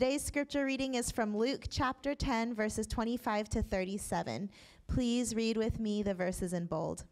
Today's 0.00 0.24
scripture 0.24 0.64
reading 0.64 0.94
is 0.94 1.10
from 1.10 1.36
Luke 1.36 1.66
chapter 1.68 2.14
10, 2.14 2.54
verses 2.54 2.86
25 2.86 3.50
to 3.50 3.62
37. 3.62 4.48
Please 4.88 5.34
read 5.34 5.58
with 5.58 5.78
me 5.78 6.02
the 6.02 6.14
verses 6.14 6.54
in 6.54 6.64
bold. 6.64 7.04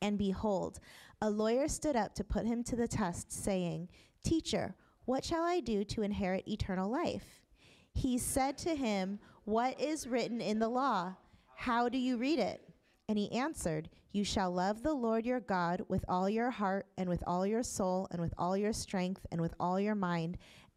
And 0.00 0.16
behold, 0.16 0.78
a 1.20 1.28
lawyer 1.28 1.66
stood 1.66 1.96
up 1.96 2.14
to 2.14 2.22
put 2.22 2.46
him 2.46 2.62
to 2.62 2.76
the 2.76 2.86
test, 2.86 3.32
saying, 3.32 3.88
Teacher, 4.22 4.76
what 5.06 5.24
shall 5.24 5.42
I 5.42 5.58
do 5.58 5.82
to 5.86 6.02
inherit 6.02 6.46
eternal 6.46 6.88
life? 6.88 7.42
He 7.92 8.18
said 8.18 8.56
to 8.58 8.76
him, 8.76 9.18
What 9.42 9.80
is 9.80 10.06
written 10.06 10.40
in 10.40 10.60
the 10.60 10.68
law? 10.68 11.16
How 11.56 11.88
do 11.88 11.98
you 11.98 12.18
read 12.18 12.38
it? 12.38 12.62
And 13.08 13.18
he 13.18 13.32
answered, 13.32 13.88
You 14.12 14.22
shall 14.22 14.52
love 14.52 14.84
the 14.84 14.94
Lord 14.94 15.26
your 15.26 15.40
God 15.40 15.82
with 15.88 16.04
all 16.08 16.30
your 16.30 16.52
heart, 16.52 16.86
and 16.96 17.08
with 17.08 17.24
all 17.26 17.44
your 17.44 17.64
soul, 17.64 18.06
and 18.12 18.20
with 18.20 18.32
all 18.38 18.56
your 18.56 18.72
strength, 18.72 19.26
and 19.32 19.40
with 19.40 19.54
all 19.58 19.80
your 19.80 19.96
mind, 19.96 20.38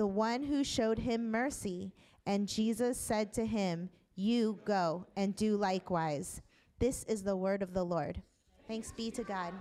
The 0.00 0.06
one 0.06 0.42
who 0.42 0.64
showed 0.64 0.98
him 0.98 1.30
mercy. 1.30 1.92
And 2.24 2.48
Jesus 2.48 2.98
said 2.98 3.34
to 3.34 3.44
him, 3.44 3.90
You 4.16 4.58
go 4.64 5.04
and 5.14 5.36
do 5.36 5.58
likewise. 5.58 6.40
This 6.78 7.04
is 7.04 7.22
the 7.22 7.36
word 7.36 7.62
of 7.62 7.74
the 7.74 7.84
Lord. 7.84 8.22
Thanks 8.66 8.92
be 8.92 9.10
to 9.10 9.22
God. 9.22 9.52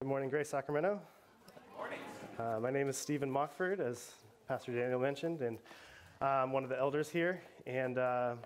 Good 0.00 0.06
morning, 0.06 0.30
Grace 0.30 0.48
Sacramento. 0.48 1.00
Good 1.44 1.76
morning. 1.76 1.98
Uh, 2.38 2.60
my 2.60 2.70
name 2.70 2.88
is 2.88 2.96
Stephen 2.96 3.28
Mockford, 3.28 3.80
as 3.80 4.12
Pastor 4.46 4.70
Daniel 4.70 5.00
mentioned, 5.00 5.40
and 5.40 5.58
I'm 6.20 6.52
one 6.52 6.62
of 6.62 6.70
the 6.70 6.78
elders 6.78 7.08
here. 7.08 7.42
And 7.66 7.98
uh, 7.98 8.36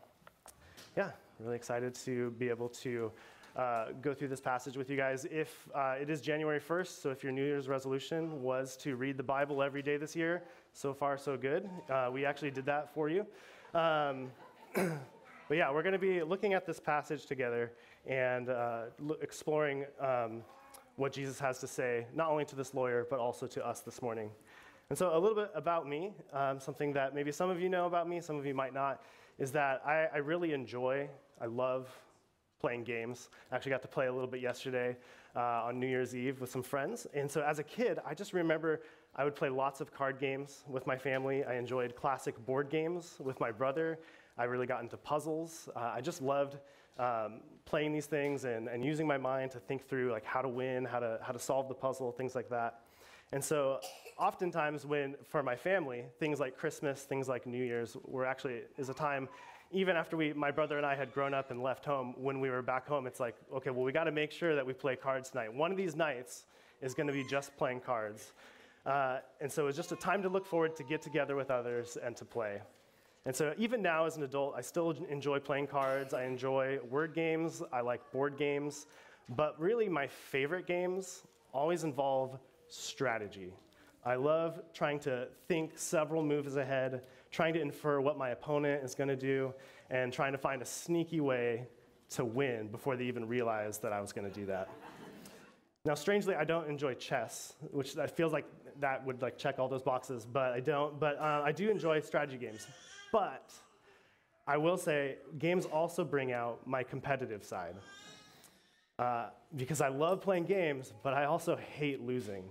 yeah, 0.97 1.10
really 1.41 1.56
excited 1.56 1.94
to 2.06 2.31
be 2.38 2.48
able 2.48 2.70
to 2.70 3.12
uh, 3.56 3.87
go 4.03 4.15
through 4.15 4.28
this 4.28 4.41
passage 4.41 4.76
with 4.76 4.91
you 4.91 4.97
guys. 4.97 5.26
If 5.31 5.69
uh, 5.75 5.97
it 6.00 6.10
is 6.10 6.20
January 6.20 6.60
1st, 6.60 7.03
so 7.03 7.10
if 7.10 7.22
your 7.22 7.32
New 7.32 7.44
Year's 7.44 7.69
resolution 7.69 8.42
was 8.42 8.76
to 8.78 8.97
read 8.97 9.16
the 9.16 9.22
Bible 9.22 9.62
every 9.62 9.82
day 9.82 9.97
this 9.97 10.16
year, 10.16 10.42
so 10.72 10.92
far 10.92 11.16
so 11.16 11.37
good. 11.37 11.69
Uh, 11.88 12.10
we 12.12 12.25
actually 12.25 12.50
did 12.50 12.66
that 12.66 12.93
for 12.93 13.09
you. 13.09 13.26
Um, 13.75 14.31
but 14.75 15.56
yeah, 15.56 15.72
we're 15.72 15.82
going 15.82 15.93
to 15.93 15.98
be 15.98 16.22
looking 16.22 16.54
at 16.54 16.66
this 16.66 16.81
passage 16.81 17.26
together 17.26 17.72
and 18.06 18.48
uh, 18.48 18.82
exploring. 19.20 19.84
Um, 20.00 20.43
what 20.97 21.12
Jesus 21.12 21.38
has 21.41 21.59
to 21.59 21.66
say, 21.66 22.06
not 22.14 22.31
only 22.31 22.44
to 22.44 22.56
this 22.56 22.75
lawyer, 22.75 23.06
but 23.10 23.19
also 23.19 23.47
to 23.47 23.66
us 23.66 23.81
this 23.81 24.00
morning. 24.00 24.31
And 24.91 24.98
so, 24.98 25.16
a 25.16 25.19
little 25.19 25.37
bit 25.37 25.50
about 25.54 25.88
me, 25.88 26.12
um, 26.32 26.60
something 26.60 26.93
that 26.93 27.14
maybe 27.14 27.32
some 27.32 27.50
of 27.50 27.60
you 27.60 27.69
know 27.69 27.87
about 27.87 28.09
me, 28.09 28.20
some 28.20 28.37
of 28.37 28.47
you 28.47 28.54
might 28.54 28.75
not, 28.75 29.03
is 29.38 29.50
that 29.53 29.82
I, 29.84 30.06
I 30.14 30.19
really 30.19 30.53
enjoy, 30.53 31.09
I 31.41 31.47
love 31.47 31.88
playing 32.64 32.82
games. 32.82 33.28
I 33.52 33.56
actually 33.56 33.72
got 33.72 33.82
to 33.82 33.88
play 33.88 34.06
a 34.06 34.12
little 34.12 34.26
bit 34.26 34.41
yesterday 34.41 34.97
uh, 35.36 35.66
on 35.66 35.78
New 35.78 35.86
Year's 35.86 36.16
Eve 36.16 36.41
with 36.41 36.50
some 36.50 36.62
friends. 36.62 37.06
And 37.12 37.30
so, 37.30 37.42
as 37.42 37.58
a 37.58 37.62
kid, 37.62 37.98
I 38.06 38.14
just 38.14 38.32
remember 38.32 38.80
I 39.14 39.25
would 39.25 39.34
play 39.34 39.50
lots 39.50 39.82
of 39.82 39.92
card 39.92 40.19
games 40.19 40.64
with 40.66 40.86
my 40.86 40.97
family. 40.97 41.44
I 41.44 41.56
enjoyed 41.56 41.94
classic 41.94 42.34
board 42.47 42.70
games 42.70 43.16
with 43.22 43.38
my 43.38 43.52
brother. 43.52 43.98
I 44.38 44.44
really 44.44 44.66
got 44.66 44.80
into 44.80 44.97
puzzles. 44.97 45.69
Uh, 45.76 45.92
I 45.94 46.00
just 46.00 46.22
loved 46.22 46.56
um, 46.98 47.41
playing 47.66 47.92
these 47.92 48.06
things 48.06 48.47
and, 48.47 48.66
and 48.69 48.82
using 48.82 49.06
my 49.06 49.19
mind 49.19 49.50
to 49.50 49.58
think 49.58 49.86
through 49.86 50.10
like 50.10 50.25
how 50.25 50.41
to 50.41 50.48
win, 50.48 50.86
how 50.86 51.00
to, 51.00 51.19
how 51.20 51.34
to 51.34 51.38
solve 51.38 51.69
the 51.69 51.75
puzzle, 51.75 52.12
things 52.12 52.34
like 52.34 52.48
that. 52.48 52.81
And 53.32 53.44
so 53.44 53.81
oftentimes 54.19 54.86
when, 54.86 55.16
for 55.28 55.42
my 55.42 55.54
family, 55.54 56.04
things 56.19 56.41
like 56.41 56.56
Christmas, 56.56 57.02
things 57.02 57.28
like 57.28 57.46
New 57.46 57.62
Year's 57.62 57.94
were 58.06 58.25
actually, 58.25 58.62
is 58.78 58.88
a 58.88 58.94
time, 58.94 59.28
even 59.75 59.97
after 59.97 60.17
we, 60.17 60.33
my 60.33 60.51
brother 60.51 60.77
and 60.77 60.87
I 60.87 60.95
had 60.95 61.12
grown 61.12 61.35
up 61.35 61.51
and 61.51 61.62
left 61.62 61.85
home, 61.85 62.15
when 62.17 62.41
we 62.41 62.49
were 62.49 62.62
back 62.62 62.87
home, 62.87 63.07
it's 63.07 63.21
like, 63.21 63.35
okay, 63.53 63.71
well, 63.71 63.85
we 63.85 63.93
got 63.93 64.05
to 64.05 64.12
make 64.12 64.31
sure 64.31 64.55
that 64.55 64.65
we 64.65 64.73
play 64.73 64.97
cards 64.97 65.31
tonight. 65.31 65.53
One 65.53 65.71
of 65.71 65.77
these 65.77 65.97
nights 65.97 66.45
is 66.81 66.95
going 66.95 67.09
to 67.09 67.12
be 67.12 67.25
just 67.25 67.57
playing 67.57 67.81
cards. 67.81 68.33
Uh, 68.87 69.19
and 69.41 69.51
so 69.51 69.65
it 69.65 69.67
was 69.67 69.77
just 69.77 69.93
a 69.93 69.97
time 69.97 70.23
to 70.23 70.29
look 70.29 70.47
forward 70.47 70.77
to 70.77 70.85
get 70.85 71.03
together 71.03 71.35
with 71.35 71.51
others 71.51 71.99
and 72.03 72.17
to 72.17 72.25
play. 72.25 72.61
And 73.27 73.35
so, 73.35 73.55
even 73.57 73.81
now 73.81 74.05
as 74.05 74.19
an 74.19 74.23
adult, 74.23 74.55
I 74.55 74.61
still 74.61 74.91
enjoy 75.09 75.39
playing 75.39 75.69
cards. 75.69 76.12
I 76.12 76.25
enjoy 76.25 76.79
word 76.91 77.15
games. 77.15 77.62
I 77.73 77.81
like 77.81 78.01
board 78.12 78.37
games. 78.37 78.87
But 79.31 79.59
really, 79.59 79.89
my 79.89 80.06
favorite 80.06 80.67
games 80.67 81.23
always 81.53 81.85
involve 81.85 82.39
strategy. 82.69 83.51
I 84.05 84.17
love 84.17 84.61
trying 84.75 84.99
to 85.01 85.29
think 85.49 85.79
several 85.79 86.23
moves 86.23 86.56
ahead, 86.56 87.01
trying 87.34 87.53
to 87.53 87.61
infer 87.61 88.00
what 88.00 88.17
my 88.17 88.31
opponent 88.31 88.84
is 88.84 88.95
going 88.95 89.09
to 89.09 89.17
do, 89.17 89.53
and 89.91 90.12
trying 90.12 90.31
to 90.31 90.39
find 90.39 90.62
a 90.62 90.65
sneaky 90.65 91.21
way 91.21 91.67
to 92.11 92.25
win 92.25 92.69
before 92.69 92.97
they 92.97 93.05
even 93.05 93.27
realize 93.27 93.78
that 93.78 93.93
I 93.93 94.00
was 94.00 94.12
going 94.12 94.31
to 94.31 94.41
do 94.41 94.47
that. 94.47 94.69
Now, 95.84 95.94
strangely, 95.94 96.37
I 96.37 96.44
don't 96.44 96.69
enjoy 96.69 96.94
chess, 96.94 97.55
which 97.73 97.97
feels 98.15 98.33
like 98.33 98.47
that 98.78 99.05
would 99.05 99.21
like 99.21 99.37
check 99.37 99.59
all 99.59 99.69
those 99.69 99.83
boxes, 99.83 100.25
but 100.25 100.53
I 100.53 100.61
don't. 100.61 100.99
But 101.00 101.19
uh, 101.19 101.43
I 101.44 101.50
do 101.50 101.69
enjoy 101.71 102.00
strategy 102.00 102.39
games. 102.39 102.67
But 103.12 103.53
I 104.47 104.56
will 104.56 104.77
say, 104.77 105.17
games 105.39 105.67
also 105.67 106.05
bring 106.05 106.33
out 106.33 106.67
my 106.67 106.84
competitive 106.84 107.44
side. 107.44 107.75
Uh, 108.97 109.27
because 109.56 109.81
I 109.81 109.89
love 109.89 110.21
playing 110.21 110.44
games, 110.44 110.93
but 111.03 111.15
I 111.15 111.25
also 111.25 111.56
hate 111.56 112.00
losing. 112.00 112.44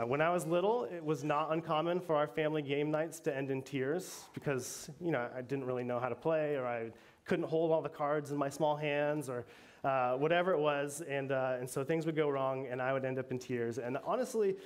Uh, 0.00 0.06
when 0.06 0.20
I 0.20 0.30
was 0.30 0.46
little, 0.46 0.84
it 0.84 1.04
was 1.04 1.24
not 1.24 1.52
uncommon 1.52 2.00
for 2.00 2.16
our 2.16 2.26
family 2.26 2.62
game 2.62 2.90
nights 2.90 3.20
to 3.20 3.36
end 3.36 3.50
in 3.50 3.60
tears 3.60 4.24
because, 4.32 4.88
you 5.00 5.10
know, 5.10 5.28
I 5.36 5.42
didn't 5.42 5.64
really 5.64 5.84
know 5.84 5.98
how 5.98 6.08
to 6.08 6.14
play 6.14 6.56
or 6.56 6.64
I 6.64 6.90
couldn't 7.26 7.44
hold 7.44 7.70
all 7.70 7.82
the 7.82 7.90
cards 7.90 8.30
in 8.30 8.38
my 8.38 8.48
small 8.48 8.76
hands 8.76 9.28
or 9.28 9.44
uh, 9.84 10.14
whatever 10.14 10.52
it 10.52 10.58
was. 10.58 11.02
And, 11.06 11.32
uh, 11.32 11.56
and 11.58 11.68
so 11.68 11.84
things 11.84 12.06
would 12.06 12.16
go 12.16 12.30
wrong 12.30 12.66
and 12.70 12.80
I 12.80 12.94
would 12.94 13.04
end 13.04 13.18
up 13.18 13.30
in 13.30 13.38
tears. 13.38 13.76
And 13.76 13.98
honestly, 14.06 14.56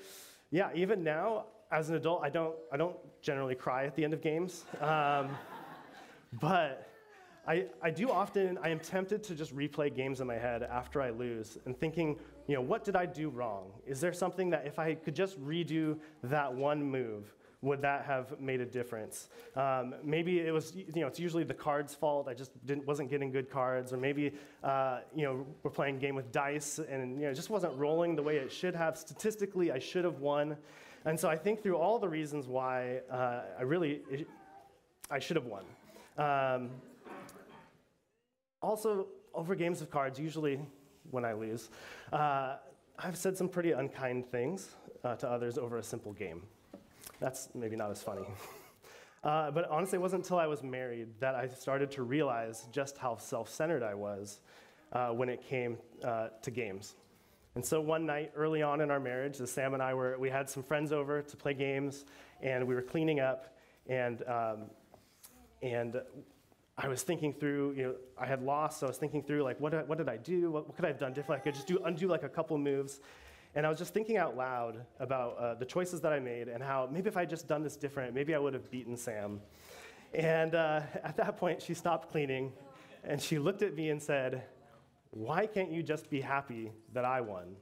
yeah, 0.50 0.70
even 0.74 1.02
now, 1.02 1.46
as 1.72 1.88
an 1.88 1.96
adult, 1.96 2.22
I 2.22 2.28
don't, 2.28 2.54
I 2.70 2.76
don't 2.76 2.96
generally 3.20 3.56
cry 3.56 3.86
at 3.86 3.96
the 3.96 4.04
end 4.04 4.14
of 4.14 4.20
games. 4.20 4.64
Um, 4.80 5.30
but 6.40 6.88
I, 7.46 7.66
I 7.82 7.90
do 7.90 8.08
often, 8.08 8.56
I 8.62 8.68
am 8.68 8.78
tempted 8.78 9.24
to 9.24 9.34
just 9.34 9.54
replay 9.54 9.94
games 9.94 10.20
in 10.20 10.28
my 10.28 10.38
head 10.38 10.62
after 10.62 11.02
I 11.02 11.10
lose 11.10 11.58
and 11.66 11.76
thinking, 11.76 12.18
you 12.46 12.54
know, 12.54 12.60
what 12.60 12.84
did 12.84 12.96
I 12.96 13.06
do 13.06 13.28
wrong? 13.28 13.70
Is 13.86 14.00
there 14.00 14.12
something 14.12 14.50
that 14.50 14.66
if 14.66 14.78
I 14.78 14.94
could 14.94 15.14
just 15.14 15.42
redo 15.42 15.98
that 16.24 16.52
one 16.52 16.82
move, 16.82 17.34
would 17.62 17.80
that 17.80 18.04
have 18.04 18.38
made 18.38 18.60
a 18.60 18.66
difference? 18.66 19.30
Um, 19.56 19.94
maybe 20.04 20.40
it 20.40 20.52
was, 20.52 20.74
you 20.76 21.00
know, 21.00 21.06
it's 21.06 21.18
usually 21.18 21.44
the 21.44 21.54
card's 21.54 21.94
fault. 21.94 22.28
I 22.28 22.34
just 22.34 22.52
didn't, 22.66 22.86
wasn't 22.86 23.08
getting 23.08 23.32
good 23.32 23.50
cards, 23.50 23.92
or 23.92 23.96
maybe, 23.96 24.32
uh, 24.62 25.00
you 25.16 25.24
know, 25.24 25.46
we're 25.62 25.70
playing 25.70 25.98
game 25.98 26.14
with 26.14 26.30
dice 26.30 26.78
and 26.78 27.16
you 27.16 27.24
know, 27.24 27.30
it 27.30 27.34
just 27.34 27.48
wasn't 27.48 27.74
rolling 27.78 28.14
the 28.14 28.22
way 28.22 28.36
it 28.36 28.52
should 28.52 28.74
have. 28.74 28.98
Statistically, 28.98 29.72
I 29.72 29.78
should 29.78 30.04
have 30.04 30.18
won. 30.18 30.56
And 31.06 31.18
so 31.18 31.28
I 31.28 31.36
think 31.36 31.62
through 31.62 31.76
all 31.76 31.98
the 31.98 32.08
reasons 32.08 32.46
why 32.46 33.00
uh, 33.10 33.40
I 33.58 33.62
really, 33.62 34.02
I 35.10 35.18
should 35.18 35.36
have 35.36 35.46
won. 35.46 35.64
Um, 36.18 36.70
also, 38.62 39.06
over 39.34 39.54
games 39.54 39.82
of 39.82 39.90
cards, 39.90 40.18
usually 40.18 40.60
when 41.10 41.24
I 41.24 41.32
lose, 41.32 41.70
uh, 42.12 42.56
I've 42.98 43.16
said 43.16 43.36
some 43.36 43.48
pretty 43.48 43.72
unkind 43.72 44.26
things 44.30 44.74
uh, 45.04 45.16
to 45.16 45.28
others 45.28 45.58
over 45.58 45.78
a 45.78 45.82
simple 45.82 46.12
game. 46.12 46.42
That's 47.20 47.48
maybe 47.54 47.76
not 47.76 47.90
as 47.90 48.02
funny. 48.02 48.26
Uh, 49.24 49.50
but 49.50 49.66
honestly, 49.70 49.96
it 49.96 50.02
wasn't 50.02 50.22
until 50.22 50.38
I 50.38 50.46
was 50.46 50.62
married 50.62 51.08
that 51.18 51.34
I 51.34 51.48
started 51.48 51.90
to 51.92 52.02
realize 52.02 52.68
just 52.70 52.98
how 52.98 53.16
self 53.16 53.48
centered 53.48 53.82
I 53.82 53.94
was 53.94 54.40
uh, 54.92 55.08
when 55.08 55.30
it 55.30 55.42
came 55.42 55.78
uh, 56.04 56.28
to 56.42 56.50
games. 56.50 56.94
And 57.54 57.64
so 57.64 57.80
one 57.80 58.04
night 58.04 58.32
early 58.36 58.62
on 58.62 58.80
in 58.80 58.90
our 58.90 59.00
marriage, 59.00 59.36
Sam 59.36 59.74
and 59.74 59.82
I 59.82 59.94
were, 59.94 60.18
we 60.18 60.28
had 60.28 60.50
some 60.50 60.62
friends 60.62 60.92
over 60.92 61.22
to 61.22 61.36
play 61.36 61.54
games, 61.54 62.04
and 62.42 62.66
we 62.66 62.74
were 62.74 62.82
cleaning 62.82 63.20
up, 63.20 63.56
and, 63.86 64.22
um, 64.28 64.64
and 65.62 66.02
I 66.76 66.88
was 66.88 67.02
thinking 67.02 67.32
through, 67.32 67.72
you 67.76 67.82
know, 67.84 67.94
I 68.18 68.26
had 68.26 68.42
lost, 68.42 68.80
so 68.80 68.86
I 68.86 68.90
was 68.90 68.98
thinking 68.98 69.22
through, 69.22 69.44
like, 69.44 69.60
what, 69.60 69.70
did 69.70 69.80
I, 69.80 69.82
what 69.84 69.98
did 69.98 70.08
I 70.08 70.16
do? 70.16 70.50
What, 70.50 70.66
what 70.66 70.76
could 70.76 70.84
I 70.84 70.88
have 70.88 70.98
done 70.98 71.12
differently? 71.12 71.40
I 71.40 71.44
could 71.44 71.54
just 71.54 71.68
do, 71.68 71.78
undo 71.84 72.08
like 72.08 72.24
a 72.24 72.28
couple 72.28 72.58
moves. 72.58 73.00
And 73.54 73.64
I 73.64 73.68
was 73.68 73.78
just 73.78 73.94
thinking 73.94 74.16
out 74.16 74.36
loud 74.36 74.84
about 74.98 75.38
uh, 75.38 75.54
the 75.54 75.64
choices 75.64 76.00
that 76.00 76.12
I 76.12 76.18
made 76.18 76.48
and 76.48 76.60
how 76.60 76.88
maybe 76.90 77.08
if 77.08 77.16
I 77.16 77.24
just 77.24 77.46
done 77.46 77.62
this 77.62 77.76
different, 77.76 78.12
maybe 78.12 78.34
I 78.34 78.38
would 78.38 78.54
have 78.54 78.68
beaten 78.70 78.96
Sam. 78.96 79.40
And 80.12 80.56
uh, 80.56 80.80
at 81.04 81.16
that 81.16 81.36
point, 81.36 81.62
she 81.62 81.74
stopped 81.74 82.10
cleaning 82.10 82.52
and 83.04 83.20
she 83.20 83.38
looked 83.38 83.62
at 83.62 83.74
me 83.76 83.90
and 83.90 84.02
said, 84.02 84.42
Why 85.10 85.46
can't 85.46 85.70
you 85.70 85.84
just 85.84 86.10
be 86.10 86.20
happy 86.20 86.72
that 86.92 87.04
I 87.04 87.20
won? 87.20 87.54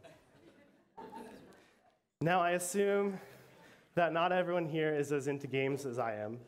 Now, 2.23 2.41
I 2.41 2.53
assume 2.53 3.19
that 3.95 4.13
not 4.13 4.33
everyone 4.33 4.65
here 4.65 4.95
is 4.95 5.13
as 5.13 5.27
into 5.27 5.47
games 5.47 5.85
as 5.85 5.99
I 5.99 6.15
am. 6.15 6.39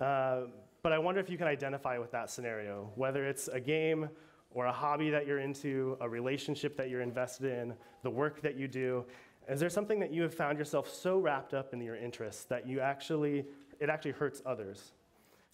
Uh, 0.00 0.46
but 0.84 0.92
I 0.92 0.98
wonder 0.98 1.18
if 1.18 1.30
you 1.30 1.38
can 1.38 1.46
identify 1.46 1.96
with 1.96 2.10
that 2.10 2.28
scenario, 2.28 2.92
whether 2.94 3.24
it's 3.24 3.48
a 3.48 3.58
game 3.58 4.06
or 4.50 4.66
a 4.66 4.72
hobby 4.72 5.08
that 5.08 5.26
you're 5.26 5.38
into, 5.38 5.96
a 6.02 6.06
relationship 6.06 6.76
that 6.76 6.90
you're 6.90 7.00
invested 7.00 7.50
in, 7.50 7.72
the 8.02 8.10
work 8.10 8.42
that 8.42 8.54
you 8.54 8.68
do. 8.68 9.02
Is 9.48 9.58
there 9.58 9.70
something 9.70 9.98
that 10.00 10.12
you 10.12 10.20
have 10.20 10.34
found 10.34 10.58
yourself 10.58 10.92
so 10.92 11.18
wrapped 11.18 11.54
up 11.54 11.72
in 11.72 11.80
your 11.80 11.96
interests 11.96 12.44
that 12.44 12.68
you 12.68 12.80
actually, 12.80 13.46
it 13.80 13.88
actually 13.88 14.10
hurts 14.10 14.42
others? 14.44 14.92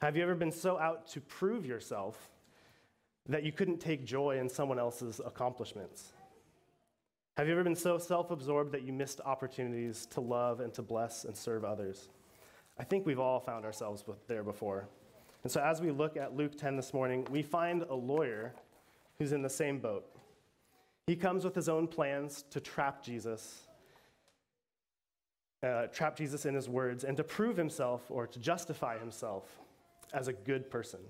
Have 0.03 0.17
you 0.17 0.25
ever 0.25 0.35
been 0.35 0.51
so 0.51 0.77
out 0.81 1.07
to 1.11 1.21
prove 1.21 1.65
yourself 1.65 2.29
that 3.29 3.45
you 3.45 3.53
couldn't 3.53 3.79
take 3.79 4.05
joy 4.05 4.37
in 4.41 4.49
someone 4.49 4.81
else's 4.81 5.21
accomplishments? 5.25 6.13
Have 7.37 7.47
you 7.47 7.53
ever 7.53 7.63
been 7.63 7.77
so 7.77 7.99
self 7.99 8.33
absorbed 8.33 8.73
that 8.73 8.83
you 8.83 8.93
missed 8.93 9.21
opportunities 9.25 10.07
to 10.07 10.21
love 10.21 10.59
and 10.59 10.75
to 10.75 10.83
bless 10.83 11.23
and 11.23 11.37
serve 11.37 11.65
others? 11.65 12.09
I 12.81 12.83
think 12.83 13.07
we've 13.07 13.21
all 13.21 13.39
found 13.39 13.65
ourselves 13.65 14.03
there 14.27 14.43
before. 14.43 14.89
And 15.43 15.51
so, 15.51 15.61
as 15.61 15.81
we 15.81 15.91
look 15.91 16.17
at 16.17 16.37
Luke 16.37 16.57
10 16.57 16.77
this 16.77 16.93
morning, 16.93 17.27
we 17.31 17.43
find 17.43 17.83
a 17.83 17.95
lawyer 17.95 18.55
who's 19.19 19.33
in 19.33 19.43
the 19.43 19.51
same 19.51 19.79
boat. 19.79 20.05
He 21.07 21.17
comes 21.17 21.45
with 21.45 21.55
his 21.55 21.69
own 21.69 21.89
plans 21.89 22.45
to 22.51 22.61
trap 22.61 23.03
Jesus, 23.03 23.63
uh, 25.63 25.87
trap 25.87 26.17
Jesus 26.17 26.45
in 26.45 26.55
his 26.55 26.69
words, 26.69 27.05
and 27.05 27.17
to 27.17 27.25
prove 27.25 27.57
himself 27.57 28.03
or 28.11 28.27
to 28.27 28.39
justify 28.39 28.99
himself 28.99 29.59
as 30.13 30.29
a 30.29 30.33
good 30.33 30.71
person. 30.71 31.01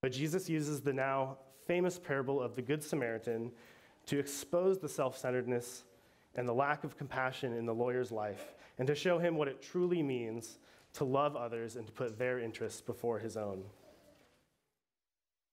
But 0.00 0.12
Jesus 0.12 0.48
uses 0.48 0.80
the 0.80 0.92
now 0.92 1.36
famous 1.66 1.98
parable 1.98 2.40
of 2.40 2.56
the 2.56 2.62
Good 2.62 2.82
Samaritan 2.82 3.52
to 4.06 4.18
expose 4.18 4.78
the 4.78 4.88
self 4.88 5.18
centeredness 5.18 5.84
and 6.34 6.48
the 6.48 6.54
lack 6.54 6.84
of 6.84 6.96
compassion 6.96 7.52
in 7.52 7.66
the 7.66 7.74
lawyer's 7.74 8.10
life, 8.10 8.54
and 8.78 8.86
to 8.86 8.94
show 8.94 9.18
him 9.18 9.36
what 9.36 9.48
it 9.48 9.60
truly 9.60 10.02
means 10.02 10.58
to 10.94 11.04
love 11.04 11.36
others 11.36 11.76
and 11.76 11.86
to 11.86 11.92
put 11.92 12.18
their 12.18 12.38
interests 12.38 12.80
before 12.80 13.18
his 13.18 13.36
own. 13.36 13.64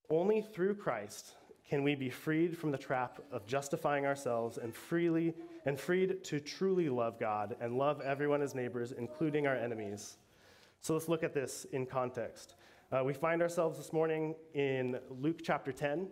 Only 0.10 0.42
through 0.42 0.76
Christ 0.76 1.36
can 1.70 1.84
we 1.84 1.96
be 1.96 2.10
freed 2.10 2.58
from 2.58 2.72
the 2.72 2.78
trap 2.78 3.22
of 3.32 3.46
justifying 3.46 4.06
ourselves 4.06 4.58
and 4.58 4.74
freely 4.74 5.34
and 5.66 5.78
freed 5.78 6.24
to 6.24 6.40
truly 6.40 6.88
love 6.88 7.20
God 7.20 7.58
and 7.60 7.78
love 7.78 8.00
everyone 8.02 8.42
as 8.42 8.56
neighbors, 8.56 8.94
including 8.94 9.48
our 9.48 9.56
enemies. 9.56 10.18
So 10.80 10.94
let's 10.94 11.10
look 11.10 11.24
at 11.24 11.34
this 11.34 11.66
in 11.74 11.86
context. 11.86 12.56
Uh, 12.90 13.04
we 13.04 13.12
find 13.12 13.42
ourselves 13.42 13.78
this 13.78 13.92
morning 13.92 14.34
in 14.54 14.98
Luke 15.10 15.42
chapter 15.44 15.74
10. 15.74 16.08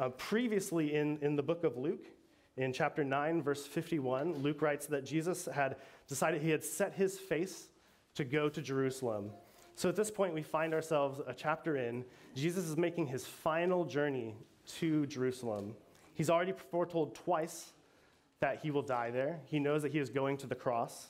Uh, 0.00 0.08
previously 0.08 0.94
in, 0.94 1.18
in 1.20 1.36
the 1.36 1.42
book 1.42 1.62
of 1.62 1.76
Luke, 1.76 2.06
in 2.56 2.72
chapter 2.72 3.04
9, 3.04 3.42
verse 3.42 3.66
51, 3.66 4.34
Luke 4.34 4.62
writes 4.62 4.86
that 4.86 5.04
Jesus 5.04 5.46
had 5.52 5.76
decided 6.08 6.40
he 6.40 6.50
had 6.50 6.64
set 6.64 6.94
his 6.94 7.18
face 7.18 7.68
to 8.14 8.24
go 8.24 8.48
to 8.48 8.62
Jerusalem 8.62 9.30
so 9.76 9.88
at 9.88 9.96
this 9.96 10.10
point, 10.10 10.34
we 10.34 10.42
find 10.42 10.72
ourselves 10.72 11.20
a 11.26 11.34
chapter 11.34 11.76
in. 11.76 12.04
Jesus 12.34 12.64
is 12.64 12.76
making 12.76 13.06
his 13.06 13.26
final 13.26 13.84
journey 13.84 14.36
to 14.78 15.06
Jerusalem. 15.06 15.74
He's 16.14 16.30
already 16.30 16.54
foretold 16.70 17.14
twice 17.14 17.72
that 18.40 18.60
he 18.62 18.70
will 18.70 18.82
die 18.82 19.10
there. 19.10 19.40
He 19.46 19.58
knows 19.58 19.82
that 19.82 19.92
he 19.92 19.98
is 19.98 20.10
going 20.10 20.36
to 20.38 20.46
the 20.46 20.54
cross. 20.54 21.08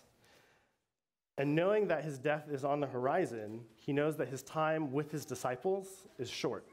And 1.37 1.55
knowing 1.55 1.89
that 1.89 2.05
his 2.05 2.19
death 2.19 2.45
is 2.51 2.65
on 2.65 2.81
the 2.81 2.87
horizon, 2.87 3.61
he 3.75 3.93
knows 3.93 4.17
that 4.17 4.29
his 4.29 4.43
time 4.43 4.93
with 4.93 5.11
his 5.11 5.25
disciples 5.25 6.07
is 6.19 6.31
short. 6.31 6.65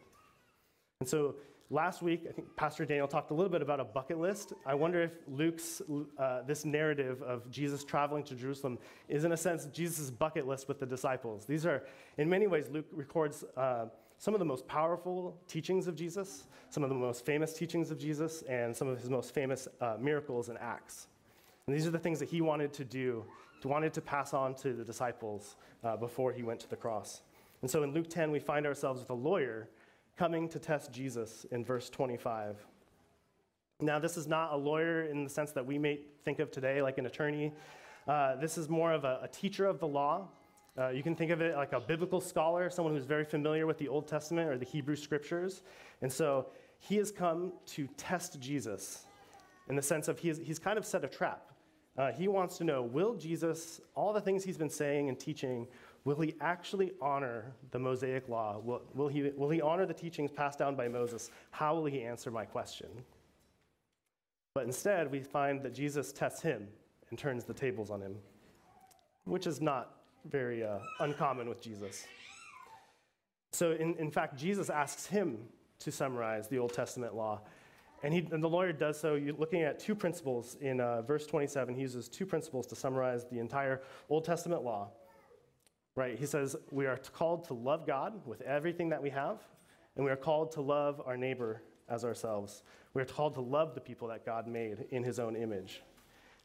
And 1.00 1.10
so 1.10 1.36
Last 1.72 2.02
week, 2.02 2.26
I 2.28 2.34
think 2.34 2.54
Pastor 2.58 2.84
Daniel 2.84 3.08
talked 3.08 3.32
a 3.32 3.34
little 3.34 3.50
bit 3.50 3.62
about 3.62 3.80
a 3.80 3.86
bucket 3.86 4.20
list. 4.20 4.52
I 4.66 4.76
wonder 4.76 5.04
if 5.04 5.14
Luke's, 5.26 5.82
uh, 6.20 6.42
this 6.42 6.66
narrative 6.66 7.24
of 7.24 7.50
Jesus 7.50 7.86
traveling 7.86 8.26
to 8.26 8.36
Jerusalem 8.36 8.78
is, 9.08 9.24
in 9.24 9.32
a 9.32 9.38
sense, 9.38 9.68
Jesus' 9.68 10.12
bucket 10.12 10.46
list 10.46 10.68
with 10.68 10.82
the 10.82 10.86
disciples. 10.86 11.46
These 11.46 11.66
are, 11.66 11.84
in 12.18 12.30
many 12.30 12.46
ways, 12.46 12.68
Luke 12.70 12.88
records 12.92 13.46
uh, 13.56 13.86
some 14.18 14.34
of 14.34 14.40
the 14.40 14.46
most 14.46 14.68
powerful 14.68 15.38
teachings 15.48 15.88
of 15.88 15.96
Jesus, 15.96 16.44
some 16.70 16.84
of 16.84 16.90
the 16.90 16.96
most 16.96 17.26
famous 17.26 17.54
teachings 17.54 17.90
of 17.90 17.98
Jesus, 17.98 18.42
and 18.50 18.76
some 18.76 18.90
of 18.90 19.00
his 19.00 19.10
most 19.10 19.34
famous 19.34 19.70
uh, 19.80 19.96
miracles 19.98 20.50
and 20.50 20.58
acts. 20.58 21.08
And 21.68 21.74
these 21.74 21.88
are 21.88 21.92
the 21.92 22.00
things 22.00 22.20
that 22.20 22.28
he 22.28 22.42
wanted 22.42 22.74
to 22.74 22.84
do, 22.84 23.24
wanted 23.64 23.94
to 23.94 24.02
pass 24.02 24.34
on 24.34 24.56
to 24.56 24.74
the 24.74 24.84
disciples 24.84 25.56
uh, 25.86 25.96
before 25.96 26.34
he 26.34 26.44
went 26.44 26.60
to 26.60 26.70
the 26.70 26.76
cross. 26.76 27.22
And 27.62 27.72
so 27.72 27.84
in 27.84 27.94
Luke 27.94 28.10
10, 28.10 28.30
we 28.30 28.40
find 28.40 28.66
ourselves 28.66 29.00
with 29.00 29.10
a 29.10 29.14
lawyer 29.14 29.70
coming 30.18 30.48
to 30.50 30.60
test 30.60 30.92
Jesus 30.92 31.46
in 31.52 31.64
verse 31.64 31.90
25. 31.90 32.58
Now, 33.80 33.98
this 33.98 34.18
is 34.18 34.28
not 34.28 34.54
a 34.54 34.56
lawyer 34.58 35.04
in 35.04 35.24
the 35.24 35.30
sense 35.30 35.52
that 35.54 35.66
we 35.66 35.80
may 35.80 36.02
think 36.24 36.40
of 36.40 36.52
today, 36.52 36.82
like 36.82 36.98
an 36.98 37.08
attorney. 37.08 37.52
Uh, 38.08 38.36
this 38.36 38.58
is 38.58 38.70
more 38.70 38.94
of 38.94 39.04
a, 39.04 39.22
a 39.24 39.28
teacher 39.28 39.66
of 39.66 39.80
the 39.80 39.88
law. 39.88 40.28
Uh, 40.78 40.90
you 40.90 41.04
can 41.04 41.16
think 41.16 41.32
of 41.32 41.42
it 41.42 41.56
like 41.56 41.74
a 41.74 41.80
biblical 41.80 42.22
scholar, 42.22 42.70
someone 42.70 42.94
who's 42.94 43.06
very 43.06 43.26
familiar 43.26 43.66
with 43.66 43.78
the 43.78 43.88
Old 43.88 44.08
Testament 44.08 44.50
or 44.50 44.58
the 44.58 44.66
Hebrew 44.66 44.96
scriptures. 44.96 45.64
And 46.02 46.12
so 46.12 46.48
he 46.80 46.98
has 46.98 47.12
come 47.12 47.54
to 47.68 47.88
test 47.98 48.40
Jesus 48.40 49.06
in 49.70 49.76
the 49.76 49.82
sense 49.82 50.08
of 50.08 50.20
he's, 50.20 50.38
he's 50.38 50.60
kind 50.60 50.78
of 50.78 50.86
set 50.86 51.04
a 51.04 51.08
trap. 51.08 51.52
Uh, 51.98 52.12
he 52.12 52.28
wants 52.28 52.58
to 52.58 52.64
know 52.64 52.82
will 52.82 53.16
Jesus, 53.16 53.82
all 53.96 54.14
the 54.14 54.22
things 54.22 54.44
he's 54.44 54.58
been 54.58 54.70
saying 54.70 55.10
and 55.10 55.20
teaching, 55.20 55.68
Will 56.04 56.20
he 56.20 56.34
actually 56.42 56.92
honor 57.00 57.54
the 57.72 57.80
Mosaic 57.80 58.28
law? 58.28 58.60
Will, 58.64 58.82
will, 58.96 59.08
he, 59.08 59.32
will 59.36 59.50
he 59.50 59.62
honor 59.62 59.86
the 59.86 59.94
teachings 59.94 60.32
passed 60.32 60.58
down 60.58 60.76
by 60.76 60.88
Moses? 60.88 61.30
How 61.52 61.76
will 61.76 61.86
he 61.86 62.02
answer 62.02 62.32
my 62.32 62.46
question? 62.46 62.88
But 64.56 64.66
instead, 64.66 65.12
we 65.12 65.22
find 65.22 65.62
that 65.64 65.74
Jesus 65.74 66.12
tests 66.12 66.42
him 66.42 66.68
and 67.10 67.20
turns 67.20 67.44
the 67.44 67.54
tables 67.54 67.92
on 67.92 68.02
him, 68.02 68.16
which 69.26 69.46
is 69.46 69.62
not 69.62 69.98
very 70.26 70.64
uh, 70.64 70.80
uncommon 71.00 71.48
with 71.48 71.62
Jesus. 71.62 72.06
So, 73.54 73.72
in, 73.72 73.96
in 73.96 74.10
fact, 74.10 74.38
Jesus 74.38 74.70
asks 74.70 75.06
him 75.06 75.38
to 75.80 75.92
summarize 75.92 76.48
the 76.48 76.58
Old 76.58 76.74
Testament 76.74 77.16
law. 77.16 77.42
And, 78.04 78.14
he, 78.14 78.28
and 78.32 78.44
the 78.44 78.50
lawyer 78.50 78.74
does 78.74 79.00
so 79.00 79.20
looking 79.38 79.62
at 79.62 79.80
two 79.80 79.94
principles. 79.94 80.58
In 80.62 80.80
uh, 80.80 81.04
verse 81.04 81.28
27, 81.28 81.76
he 81.76 81.82
uses 81.82 82.10
two 82.10 82.26
principles 82.26 82.66
to 82.68 82.76
summarize 82.76 83.26
the 83.26 83.40
entire 83.40 83.82
Old 84.10 84.26
Testament 84.26 84.64
law. 84.64 84.90
Right? 85.96 86.18
He 86.18 86.26
says 86.26 86.56
we 86.72 86.86
are 86.86 86.98
called 86.98 87.46
to 87.46 87.54
love 87.54 87.86
God 87.86 88.26
with 88.26 88.42
everything 88.42 88.90
that 88.90 89.02
we 89.02 89.10
have, 89.10 89.40
and 89.96 90.06
we 90.06 90.12
are 90.12 90.16
called 90.18 90.52
to 90.54 90.62
love 90.62 91.02
our 91.06 91.18
neighbor 91.18 91.62
as 91.90 92.06
ourselves. 92.06 92.64
We 92.94 93.02
are 93.02 93.06
called 93.06 93.34
to 93.36 93.42
love 93.42 93.76
the 93.76 93.82
people 93.82 94.08
that 94.08 94.26
God 94.26 94.48
made 94.48 94.86
in 94.92 95.04
his 95.04 95.20
own 95.20 95.36
image. 95.36 95.84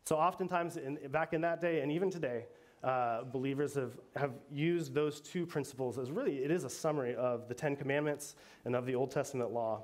So, 0.04 0.16
oftentimes, 0.16 0.76
in, 0.76 0.98
back 1.10 1.32
in 1.32 1.40
that 1.40 1.60
day 1.60 1.80
and 1.80 1.90
even 1.90 2.10
today, 2.10 2.46
uh, 2.84 3.24
believers 3.24 3.74
have, 3.74 3.98
have 4.14 4.32
used 4.52 4.94
those 4.94 5.20
two 5.20 5.46
principles 5.46 5.98
as 5.98 6.10
really, 6.10 6.38
it 6.38 6.50
is 6.50 6.64
a 6.64 6.70
summary 6.70 7.14
of 7.16 7.48
the 7.48 7.54
Ten 7.54 7.74
Commandments 7.74 8.36
and 8.64 8.76
of 8.76 8.86
the 8.86 8.94
Old 8.94 9.10
Testament 9.10 9.52
law. 9.52 9.82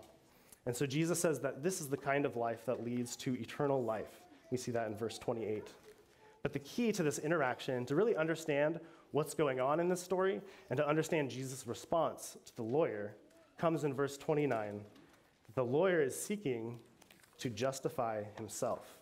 And 0.66 0.76
so, 0.76 0.86
Jesus 0.86 1.20
says 1.20 1.40
that 1.40 1.62
this 1.62 1.80
is 1.80 1.88
the 1.88 1.96
kind 1.96 2.24
of 2.24 2.36
life 2.36 2.64
that 2.66 2.84
leads 2.84 3.16
to 3.16 3.34
eternal 3.34 3.82
life. 3.82 4.20
We 4.50 4.58
see 4.58 4.70
that 4.72 4.86
in 4.86 4.96
verse 4.96 5.18
28. 5.18 5.72
But 6.42 6.52
the 6.52 6.58
key 6.60 6.92
to 6.92 7.02
this 7.02 7.18
interaction, 7.18 7.84
to 7.86 7.94
really 7.94 8.16
understand 8.16 8.78
what's 9.12 9.34
going 9.34 9.60
on 9.60 9.78
in 9.78 9.88
this 9.88 10.02
story 10.02 10.40
and 10.70 10.76
to 10.76 10.86
understand 10.86 11.30
Jesus' 11.30 11.66
response 11.66 12.36
to 12.46 12.56
the 12.56 12.62
lawyer 12.62 13.14
comes 13.58 13.84
in 13.84 13.94
verse 13.94 14.16
29. 14.16 14.82
The 15.54 15.62
lawyer 15.62 16.02
is 16.02 16.18
seeking 16.18 16.78
to 17.38 17.50
justify 17.50 18.24
himself. 18.36 18.98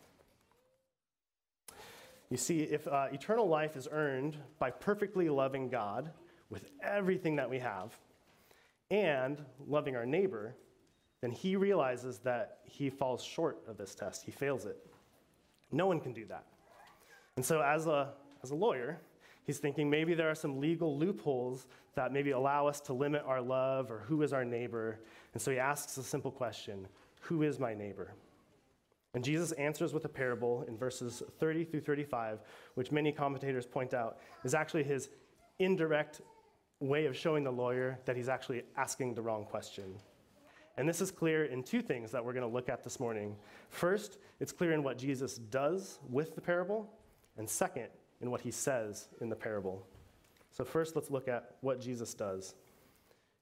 You 2.29 2.37
see, 2.37 2.63
if 2.63 2.87
uh, 2.87 3.09
eternal 3.13 3.49
life 3.49 3.77
is 3.77 3.89
earned 3.91 4.37
by 4.59 4.71
perfectly 4.71 5.29
loving 5.29 5.69
God 5.69 6.11
with 6.49 6.71
everything 6.83 7.37
that 7.37 7.49
we 7.49 7.59
have 7.59 7.97
and 8.91 9.43
loving 9.67 9.97
our 9.97 10.07
neighbor, 10.07 10.55
then 11.21 11.33
he 11.33 11.57
realizes 11.57 12.19
that 12.21 12.59
he 12.65 12.89
falls 12.89 13.23
short 13.23 13.59
of 13.69 13.77
this 13.77 13.95
test. 13.95 14.25
He 14.25 14.31
fails 14.31 14.65
it. 14.65 14.79
No 15.73 15.87
one 15.87 16.01
can 16.01 16.13
do 16.13 16.25
that. 16.27 16.47
And 17.37 17.45
so, 17.45 17.63
as 17.63 17.87
a, 17.87 18.13
as 18.43 18.51
a 18.51 18.55
lawyer, 18.55 19.01
he's 19.51 19.59
thinking 19.59 19.91
maybe 19.91 20.15
there 20.15 20.31
are 20.31 20.35
some 20.37 20.61
legal 20.61 20.97
loopholes 20.97 21.67
that 21.97 22.13
maybe 22.13 22.31
allow 22.31 22.69
us 22.69 22.81
to 22.81 22.93
limit 22.93 23.25
our 23.27 23.43
love 23.43 23.91
or 23.91 23.99
who 24.07 24.23
is 24.23 24.33
our 24.33 24.45
neighbor. 24.45 25.01
And 25.35 25.43
so 25.43 25.51
he 25.51 25.59
asks 25.59 25.97
a 25.97 26.05
simple 26.05 26.31
question 26.31 26.87
Who 27.23 27.43
is 27.43 27.59
my 27.59 27.75
neighbor? 27.75 28.15
And 29.13 29.25
Jesus 29.25 29.51
answers 29.53 29.93
with 29.93 30.05
a 30.05 30.09
parable 30.09 30.65
in 30.69 30.79
verses 30.79 31.21
30 31.41 31.65
through 31.65 31.81
35, 31.81 32.39
which 32.75 32.93
many 32.93 33.11
commentators 33.11 33.67
point 33.67 33.93
out 33.93 34.19
is 34.45 34.55
actually 34.55 34.85
his 34.85 35.09
indirect 35.59 36.21
way 36.79 37.07
of 37.07 37.17
showing 37.17 37.43
the 37.43 37.51
lawyer 37.51 37.99
that 38.05 38.15
he's 38.15 38.29
actually 38.29 38.63
asking 38.77 39.15
the 39.15 39.23
wrong 39.23 39.45
question. 39.45 39.97
And 40.77 40.89
this 40.89 41.01
is 41.01 41.11
clear 41.11 41.47
in 41.47 41.65
two 41.65 41.83
things 41.83 42.13
that 42.13 42.25
we're 42.25 42.35
going 42.35 42.49
to 42.49 42.55
look 42.55 42.69
at 42.69 42.85
this 42.85 43.01
morning. 43.01 43.35
First, 43.69 44.19
it's 44.39 44.53
clear 44.53 44.71
in 44.71 44.85
what 44.85 44.97
Jesus 44.97 45.39
does 45.39 45.99
with 46.09 46.37
the 46.37 46.41
parable, 46.41 46.89
and 47.37 47.51
second, 47.51 47.89
in 48.21 48.31
what 48.31 48.41
he 48.41 48.51
says 48.51 49.09
in 49.21 49.29
the 49.29 49.37
parable. 49.37 49.87
So, 50.53 50.65
first, 50.65 50.97
let's 50.97 51.11
look 51.11 51.29
at 51.29 51.55
what 51.61 51.81
Jesus 51.81 52.15
does. 52.15 52.55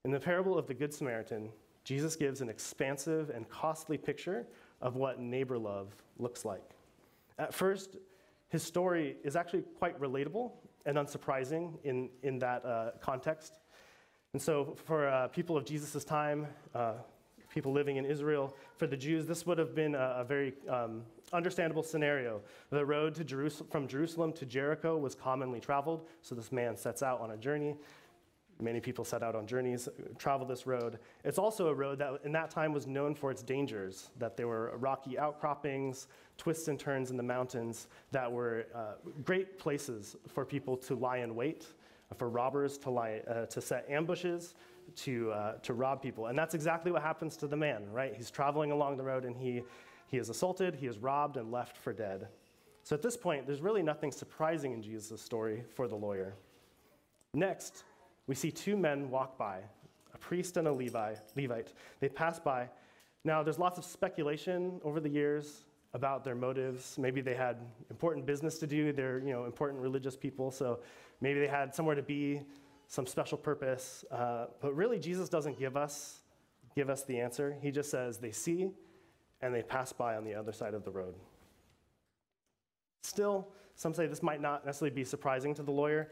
In 0.04 0.11
the 0.11 0.20
parable 0.20 0.58
of 0.58 0.66
the 0.66 0.75
Good 0.75 0.92
Samaritan, 0.92 1.50
Jesus 1.85 2.16
gives 2.16 2.40
an 2.40 2.49
expansive 2.49 3.30
and 3.30 3.49
costly 3.49 3.97
picture 3.97 4.47
of 4.80 4.97
what 4.97 5.18
neighbor 5.18 5.58
love 5.58 5.94
looks 6.18 6.44
like. 6.44 6.76
At 7.38 7.54
first, 7.54 7.97
his 8.49 8.62
story 8.62 9.16
is 9.25 9.37
actually 9.37 9.62
quite 9.78 9.99
relatable 10.00 10.52
and 10.87 10.97
unsurprising 10.97 11.73
in, 11.85 12.08
in 12.23 12.38
that 12.40 12.64
uh, 12.64 12.90
context. 13.00 13.58
And 14.32 14.40
so, 14.40 14.76
for 14.85 15.08
uh, 15.08 15.28
people 15.28 15.56
of 15.56 15.64
Jesus' 15.64 16.04
time, 16.04 16.47
uh, 16.75 16.94
people 17.52 17.73
living 17.73 17.97
in 17.97 18.04
Israel, 18.04 18.54
for 18.76 18.87
the 18.87 18.97
Jews, 18.97 19.26
this 19.26 19.47
would 19.47 19.58
have 19.58 19.75
been 19.75 19.94
a, 19.94 20.16
a 20.18 20.25
very 20.25 20.52
um, 20.68 21.02
understandable 21.32 21.82
scenario. 21.82 22.40
The 22.70 22.85
road 22.85 23.16
from 23.70 23.88
Jerusalem 23.88 24.32
to 24.35 24.47
Jericho 24.47 24.97
was 24.97 25.14
commonly 25.14 25.61
traveled, 25.61 26.06
so 26.23 26.35
this 26.35 26.52
man 26.52 26.76
sets 26.76 27.02
out 27.02 27.20
on 27.20 27.32
a 27.32 27.37
journey. 27.37 27.76
Many 28.61 28.80
people 28.80 29.04
set 29.04 29.23
out 29.23 29.37
on 29.37 29.47
journeys, 29.47 29.88
travel 30.18 30.44
this 30.44 30.66
road. 30.66 30.99
It's 31.23 31.38
also 31.38 31.68
a 31.68 31.75
road 31.75 32.00
that 32.00 32.20
in 32.25 32.32
that 32.32 32.50
time 32.50 32.73
was 32.73 32.88
known 32.88 33.14
for 33.14 33.30
its 33.30 33.42
dangers, 33.42 34.11
that 34.18 34.37
there 34.37 34.49
were 34.49 34.76
rocky 34.78 35.16
outcroppings, 35.16 36.08
twists 36.38 36.66
and 36.66 36.78
turns 36.78 37.12
in 37.12 37.16
the 37.16 37.23
mountains 37.23 37.87
that 38.11 38.30
were 38.30 38.66
uh, 38.75 38.94
great 39.25 39.58
places 39.58 40.16
for 40.26 40.44
people 40.44 40.76
to 40.76 40.97
lie 40.97 41.18
in 41.18 41.37
wait, 41.37 41.66
for 42.16 42.28
robbers 42.28 42.78
to, 42.78 42.90
lie, 42.90 43.20
uh, 43.28 43.47
to 43.47 43.61
set 43.61 43.88
ambushes, 43.88 44.54
to, 44.97 45.30
uh, 45.30 45.52
to 45.58 45.75
rob 45.75 46.02
people. 46.02 46.26
And 46.26 46.37
that's 46.37 46.54
exactly 46.54 46.90
what 46.90 47.02
happens 47.02 47.37
to 47.37 47.47
the 47.47 47.56
man, 47.56 47.88
right? 47.92 48.14
He's 48.16 48.30
traveling 48.30 48.73
along 48.73 48.97
the 48.97 49.04
road 49.04 49.25
and 49.25 49.37
he, 49.37 49.62
he 50.08 50.16
is 50.16 50.30
assaulted, 50.30 50.74
he 50.74 50.86
is 50.86 50.98
robbed, 50.98 51.36
and 51.36 51.52
left 51.52 51.76
for 51.76 51.92
dead. 51.92 52.28
So 52.82 52.96
at 52.96 53.02
this 53.02 53.16
point, 53.16 53.46
there's 53.46 53.60
really 53.60 53.82
nothing 53.82 54.10
surprising 54.10 54.72
in 54.72 54.82
Jesus' 54.82 55.20
story 55.20 55.62
for 55.74 55.86
the 55.86 55.94
lawyer. 55.94 56.34
Next, 57.34 57.84
we 58.26 58.34
see 58.34 58.50
two 58.50 58.76
men 58.76 59.10
walk 59.10 59.36
by, 59.36 59.60
a 60.14 60.18
priest 60.18 60.56
and 60.56 60.66
a 60.66 60.72
Levi, 60.72 61.14
Levite. 61.36 61.74
They 62.00 62.08
pass 62.08 62.38
by. 62.38 62.70
Now, 63.24 63.42
there's 63.42 63.58
lots 63.58 63.76
of 63.76 63.84
speculation 63.84 64.80
over 64.82 65.00
the 65.00 65.08
years 65.10 65.66
about 65.92 66.24
their 66.24 66.34
motives. 66.34 66.96
Maybe 66.98 67.20
they 67.20 67.34
had 67.34 67.58
important 67.90 68.24
business 68.24 68.58
to 68.60 68.66
do. 68.66 68.92
They're 68.92 69.18
you 69.18 69.32
know 69.32 69.44
important 69.44 69.82
religious 69.82 70.16
people, 70.16 70.50
so 70.50 70.80
maybe 71.20 71.40
they 71.40 71.46
had 71.46 71.74
somewhere 71.74 71.94
to 71.94 72.02
be, 72.02 72.42
some 72.86 73.06
special 73.06 73.36
purpose. 73.36 74.04
Uh, 74.10 74.46
but 74.60 74.74
really, 74.74 74.98
Jesus 74.98 75.28
doesn't 75.28 75.58
give 75.58 75.76
us 75.76 76.20
give 76.74 76.88
us 76.88 77.04
the 77.04 77.20
answer. 77.20 77.56
He 77.60 77.70
just 77.70 77.90
says 77.90 78.18
they 78.18 78.30
see 78.30 78.70
and 79.40 79.54
they 79.54 79.62
pass 79.62 79.92
by 79.92 80.16
on 80.16 80.25
the 80.25 80.35
other 80.35 80.52
side 80.52 80.75
of 80.75 80.85
the 80.85 80.90
road. 80.90 81.14
Still, 83.02 83.49
some 83.76 83.95
say 83.95 84.07
this 84.07 84.23
might 84.23 84.40
not 84.40 84.66
necessarily 84.66 84.95
be 84.95 85.04
surprising 85.04 85.54
to 85.54 85.62
the 85.62 85.71
lawyer 85.71 86.11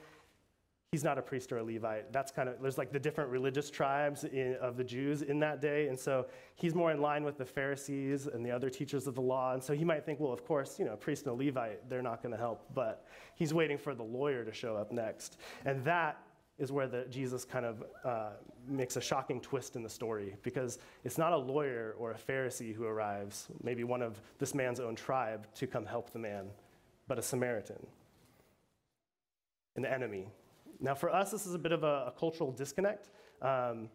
he's 0.93 1.05
not 1.05 1.19
a 1.19 1.23
priest 1.23 1.53
or 1.53 1.59
a 1.59 1.63
Levite. 1.63 2.13
That's 2.13 2.31
kind 2.31 2.49
of, 2.49 2.61
there's 2.63 2.79
like 2.79 2.93
the 2.93 2.99
different 2.99 3.29
religious 3.31 3.71
tribes 3.71 4.25
in, 4.25 4.57
of 4.63 4.79
the 4.79 4.85
Jews 4.85 5.21
in 5.21 5.39
that 5.41 5.61
day. 5.61 5.89
And 5.89 5.99
so 5.99 6.27
he's 6.55 6.75
more 6.75 6.91
in 6.91 7.03
line 7.03 7.25
with 7.25 7.37
the 7.37 7.45
Pharisees 7.45 8.29
and 8.29 8.45
the 8.45 8.51
other 8.51 8.71
teachers 8.71 9.07
of 9.07 9.15
the 9.15 9.21
law. 9.21 9.53
And 9.53 9.63
so 9.63 9.75
he 9.75 9.85
might 9.85 10.07
think, 10.07 10.21
well, 10.21 10.33
of 10.33 10.45
course, 10.45 10.79
you 10.79 10.85
know, 10.85 10.93
a 10.93 10.97
priest 10.97 11.27
and 11.27 11.39
a 11.39 11.45
Levite, 11.45 11.89
they're 11.91 12.03
not 12.03 12.23
going 12.23 12.33
to 12.33 12.39
help. 12.39 12.65
But 12.73 13.05
he's 13.35 13.53
waiting 13.53 13.79
for 13.79 13.95
the 13.95 14.03
lawyer 14.03 14.45
to 14.45 14.53
show 14.53 14.77
up 14.77 14.93
next. 14.93 15.39
And 15.65 15.85
that 15.85 16.19
is 16.59 16.73
where 16.73 16.87
the, 16.87 17.05
Jesus 17.11 17.45
kind 17.45 17.67
of 17.67 17.83
uh, 18.05 18.31
makes 18.67 18.97
a 18.97 19.01
shocking 19.01 19.41
twist 19.41 19.77
in 19.77 19.83
the 19.83 19.91
story 19.91 20.37
because 20.43 20.79
it's 21.05 21.19
not 21.19 21.33
a 21.33 21.37
lawyer 21.37 21.95
or 21.99 22.13
a 22.13 22.17
Pharisee 22.17 22.75
who 22.75 22.85
arrives, 22.85 23.49
maybe 23.63 23.85
one 23.85 24.03
of 24.03 24.21
this 24.39 24.55
man's 24.55 24.81
own 24.81 24.95
tribe, 24.95 25.47
to 25.55 25.67
come 25.67 25.85
help 25.85 26.11
the 26.13 26.19
man, 26.19 26.47
but 27.09 27.19
a 27.19 27.23
Samaritan, 27.23 27.87
an 29.77 29.85
enemy 29.85 30.29
now, 30.81 30.95
for 30.95 31.11
us, 31.11 31.31
this 31.31 31.47
is 31.47 31.55
a 31.55 31.59
bit 31.59 31.73
of 31.73 31.85
a, 31.85 32.07
a 32.09 32.15
cultural 32.19 32.53
disconnect. 32.53 33.09
Um, 33.41 33.89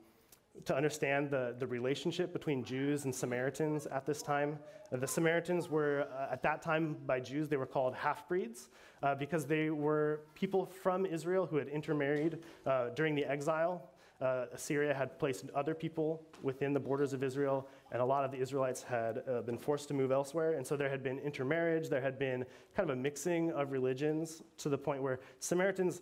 to 0.65 0.75
understand 0.75 1.29
the, 1.29 1.55
the 1.59 1.67
relationship 1.67 2.33
between 2.33 2.63
Jews 2.63 3.05
and 3.05 3.13
Samaritans 3.13 3.85
at 3.87 4.05
this 4.05 4.21
time. 4.21 4.59
Uh, 4.91 4.97
the 4.97 5.07
Samaritans 5.07 5.69
were, 5.69 6.07
uh, 6.13 6.31
at 6.31 6.43
that 6.43 6.61
time, 6.61 6.97
by 7.05 7.19
Jews, 7.19 7.47
they 7.47 7.57
were 7.57 7.65
called 7.65 7.95
half 7.95 8.27
breeds 8.27 8.69
uh, 9.03 9.15
because 9.15 9.45
they 9.45 9.69
were 9.69 10.21
people 10.35 10.65
from 10.65 11.05
Israel 11.05 11.45
who 11.45 11.57
had 11.57 11.67
intermarried 11.67 12.39
uh, 12.65 12.89
during 12.89 13.15
the 13.15 13.25
exile. 13.25 13.89
Uh, 14.21 14.45
Assyria 14.53 14.93
had 14.93 15.17
placed 15.17 15.45
other 15.55 15.73
people 15.73 16.21
within 16.43 16.73
the 16.73 16.79
borders 16.79 17.11
of 17.11 17.23
Israel, 17.23 17.67
and 17.91 18.01
a 18.01 18.05
lot 18.05 18.23
of 18.23 18.29
the 18.29 18.37
Israelites 18.37 18.83
had 18.83 19.23
uh, 19.27 19.41
been 19.41 19.57
forced 19.57 19.87
to 19.87 19.95
move 19.95 20.11
elsewhere. 20.11 20.53
And 20.53 20.67
so 20.67 20.77
there 20.77 20.89
had 20.89 21.01
been 21.01 21.17
intermarriage, 21.19 21.89
there 21.89 22.01
had 22.01 22.19
been 22.19 22.45
kind 22.75 22.87
of 22.87 22.95
a 22.95 23.01
mixing 23.01 23.51
of 23.53 23.71
religions 23.71 24.43
to 24.57 24.69
the 24.69 24.77
point 24.77 25.01
where 25.01 25.21
Samaritans 25.39 26.01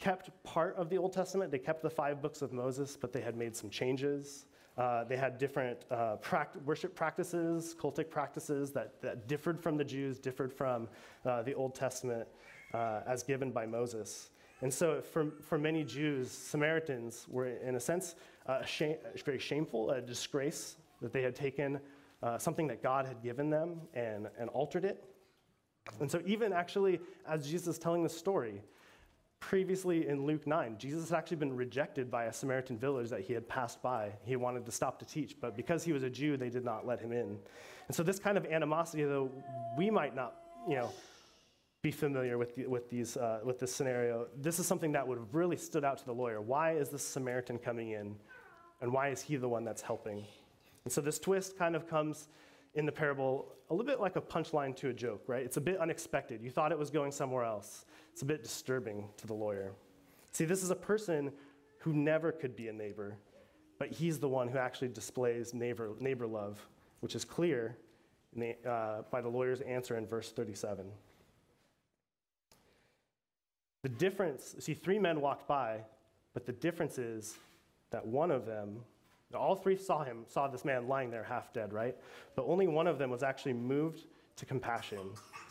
kept 0.00 0.30
part 0.42 0.74
of 0.76 0.88
the 0.88 0.96
Old 0.96 1.12
Testament. 1.12 1.52
They 1.52 1.58
kept 1.58 1.82
the 1.82 1.90
five 1.90 2.20
books 2.20 2.42
of 2.42 2.52
Moses, 2.52 2.96
but 3.00 3.12
they 3.12 3.20
had 3.20 3.36
made 3.36 3.54
some 3.54 3.70
changes. 3.70 4.46
Uh, 4.78 5.04
they 5.04 5.16
had 5.16 5.36
different 5.36 5.84
uh, 5.90 6.16
pract- 6.22 6.60
worship 6.64 6.94
practices, 6.94 7.76
cultic 7.78 8.08
practices 8.08 8.72
that, 8.72 9.00
that 9.02 9.28
differed 9.28 9.60
from 9.60 9.76
the 9.76 9.84
Jews, 9.84 10.18
differed 10.18 10.52
from 10.52 10.88
uh, 11.26 11.42
the 11.42 11.54
Old 11.54 11.74
Testament 11.74 12.26
uh, 12.72 13.00
as 13.06 13.22
given 13.22 13.50
by 13.50 13.66
Moses. 13.66 14.30
And 14.62 14.72
so, 14.72 15.00
for, 15.00 15.32
for 15.42 15.58
many 15.58 15.84
Jews, 15.84 16.30
Samaritans 16.30 17.26
were, 17.28 17.46
in 17.46 17.76
a 17.76 17.80
sense, 17.80 18.14
shame, 18.66 18.96
very 19.24 19.38
shameful, 19.38 19.90
a 19.90 20.00
disgrace 20.00 20.76
that 21.00 21.12
they 21.12 21.22
had 21.22 21.34
taken 21.34 21.80
uh, 22.22 22.36
something 22.38 22.66
that 22.66 22.82
God 22.82 23.06
had 23.06 23.22
given 23.22 23.48
them 23.48 23.80
and, 23.94 24.28
and 24.38 24.50
altered 24.50 24.84
it. 24.84 25.04
And 25.98 26.10
so, 26.10 26.22
even 26.26 26.52
actually, 26.52 27.00
as 27.26 27.48
Jesus 27.48 27.68
is 27.68 27.78
telling 27.78 28.02
the 28.02 28.08
story, 28.08 28.62
previously 29.40 30.06
in 30.06 30.26
Luke 30.26 30.46
9, 30.46 30.76
Jesus 30.78 31.08
had 31.10 31.18
actually 31.18 31.38
been 31.38 31.56
rejected 31.56 32.10
by 32.10 32.24
a 32.24 32.32
Samaritan 32.32 32.78
village 32.78 33.08
that 33.10 33.22
he 33.22 33.32
had 33.32 33.48
passed 33.48 33.82
by. 33.82 34.12
He 34.24 34.36
wanted 34.36 34.64
to 34.66 34.70
stop 34.70 34.98
to 35.00 35.04
teach, 35.04 35.36
but 35.40 35.56
because 35.56 35.82
he 35.82 35.92
was 35.92 36.02
a 36.02 36.10
Jew, 36.10 36.36
they 36.36 36.50
did 36.50 36.64
not 36.64 36.86
let 36.86 37.00
him 37.00 37.10
in. 37.12 37.38
And 37.88 37.96
so, 37.96 38.02
this 38.02 38.18
kind 38.18 38.36
of 38.36 38.46
animosity, 38.46 39.02
though 39.02 39.30
we 39.76 39.90
might 39.90 40.14
not, 40.14 40.36
you 40.68 40.76
know, 40.76 40.92
be 41.82 41.90
familiar 41.90 42.36
with, 42.36 42.54
the, 42.54 42.66
with, 42.66 42.90
these, 42.90 43.16
uh, 43.16 43.40
with 43.42 43.58
this 43.58 43.74
scenario, 43.74 44.28
this 44.36 44.58
is 44.58 44.66
something 44.66 44.92
that 44.92 45.08
would 45.08 45.18
have 45.18 45.34
really 45.34 45.56
stood 45.56 45.84
out 45.84 45.98
to 45.98 46.04
the 46.04 46.12
lawyer. 46.12 46.40
Why 46.40 46.72
is 46.72 46.90
this 46.90 47.02
Samaritan 47.02 47.58
coming 47.58 47.92
in? 47.92 48.14
And 48.82 48.92
why 48.92 49.08
is 49.08 49.22
he 49.22 49.36
the 49.36 49.48
one 49.48 49.64
that's 49.64 49.82
helping? 49.82 50.24
And 50.84 50.92
so, 50.92 51.00
this 51.00 51.18
twist 51.18 51.58
kind 51.58 51.74
of 51.74 51.88
comes 51.88 52.28
in 52.74 52.86
the 52.86 52.92
parable 52.92 53.52
a 53.68 53.74
little 53.74 53.86
bit 53.86 54.00
like 54.00 54.16
a 54.16 54.20
punchline 54.20 54.74
to 54.76 54.88
a 54.88 54.92
joke, 54.92 55.22
right? 55.26 55.44
It's 55.44 55.56
a 55.56 55.60
bit 55.60 55.78
unexpected. 55.78 56.42
You 56.42 56.50
thought 56.50 56.72
it 56.72 56.78
was 56.78 56.90
going 56.90 57.12
somewhere 57.12 57.44
else. 57.44 57.84
It's 58.12 58.22
a 58.22 58.24
bit 58.24 58.42
disturbing 58.42 59.08
to 59.18 59.26
the 59.26 59.34
lawyer. 59.34 59.72
See, 60.32 60.44
this 60.44 60.62
is 60.62 60.70
a 60.70 60.76
person 60.76 61.32
who 61.78 61.92
never 61.92 62.32
could 62.32 62.56
be 62.56 62.68
a 62.68 62.72
neighbor, 62.72 63.16
but 63.78 63.90
he's 63.90 64.18
the 64.18 64.28
one 64.28 64.48
who 64.48 64.58
actually 64.58 64.88
displays 64.88 65.54
neighbor, 65.54 65.90
neighbor 66.00 66.26
love, 66.26 66.60
which 67.00 67.14
is 67.14 67.24
clear 67.24 67.76
the, 68.36 68.56
uh, 68.68 69.02
by 69.10 69.20
the 69.20 69.28
lawyer's 69.28 69.60
answer 69.60 69.96
in 69.96 70.06
verse 70.06 70.30
37. 70.32 70.86
The 73.82 73.88
difference, 73.88 74.56
see, 74.58 74.74
three 74.74 74.98
men 74.98 75.20
walked 75.20 75.48
by, 75.48 75.80
but 76.34 76.44
the 76.44 76.52
difference 76.52 76.98
is 76.98 77.36
that 77.90 78.06
one 78.06 78.30
of 78.30 78.46
them 78.46 78.80
all 79.34 79.54
three 79.54 79.76
saw 79.76 80.04
him, 80.04 80.24
saw 80.26 80.48
this 80.48 80.64
man 80.64 80.88
lying 80.88 81.10
there 81.10 81.24
half 81.24 81.52
dead, 81.52 81.72
right? 81.72 81.96
But 82.34 82.46
only 82.46 82.66
one 82.66 82.86
of 82.86 82.98
them 82.98 83.10
was 83.10 83.22
actually 83.22 83.52
moved 83.52 84.06
to 84.36 84.46
compassion. 84.46 84.98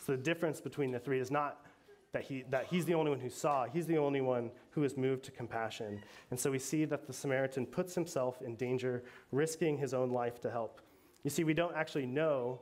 So 0.04 0.12
the 0.12 0.22
difference 0.22 0.60
between 0.60 0.90
the 0.90 0.98
three 0.98 1.20
is 1.20 1.30
not 1.30 1.64
that, 2.12 2.22
he, 2.22 2.44
that 2.50 2.66
he's 2.66 2.84
the 2.84 2.94
only 2.94 3.10
one 3.10 3.20
who 3.20 3.30
saw, 3.30 3.66
he's 3.66 3.86
the 3.86 3.98
only 3.98 4.20
one 4.20 4.50
who 4.70 4.82
is 4.84 4.96
moved 4.96 5.24
to 5.24 5.30
compassion. 5.30 6.02
And 6.30 6.38
so 6.38 6.50
we 6.50 6.58
see 6.58 6.84
that 6.86 7.06
the 7.06 7.12
Samaritan 7.12 7.66
puts 7.66 7.94
himself 7.94 8.42
in 8.42 8.56
danger, 8.56 9.04
risking 9.30 9.78
his 9.78 9.94
own 9.94 10.10
life 10.10 10.40
to 10.40 10.50
help. 10.50 10.80
You 11.22 11.30
see, 11.30 11.44
we 11.44 11.54
don't 11.54 11.76
actually 11.76 12.06
know 12.06 12.60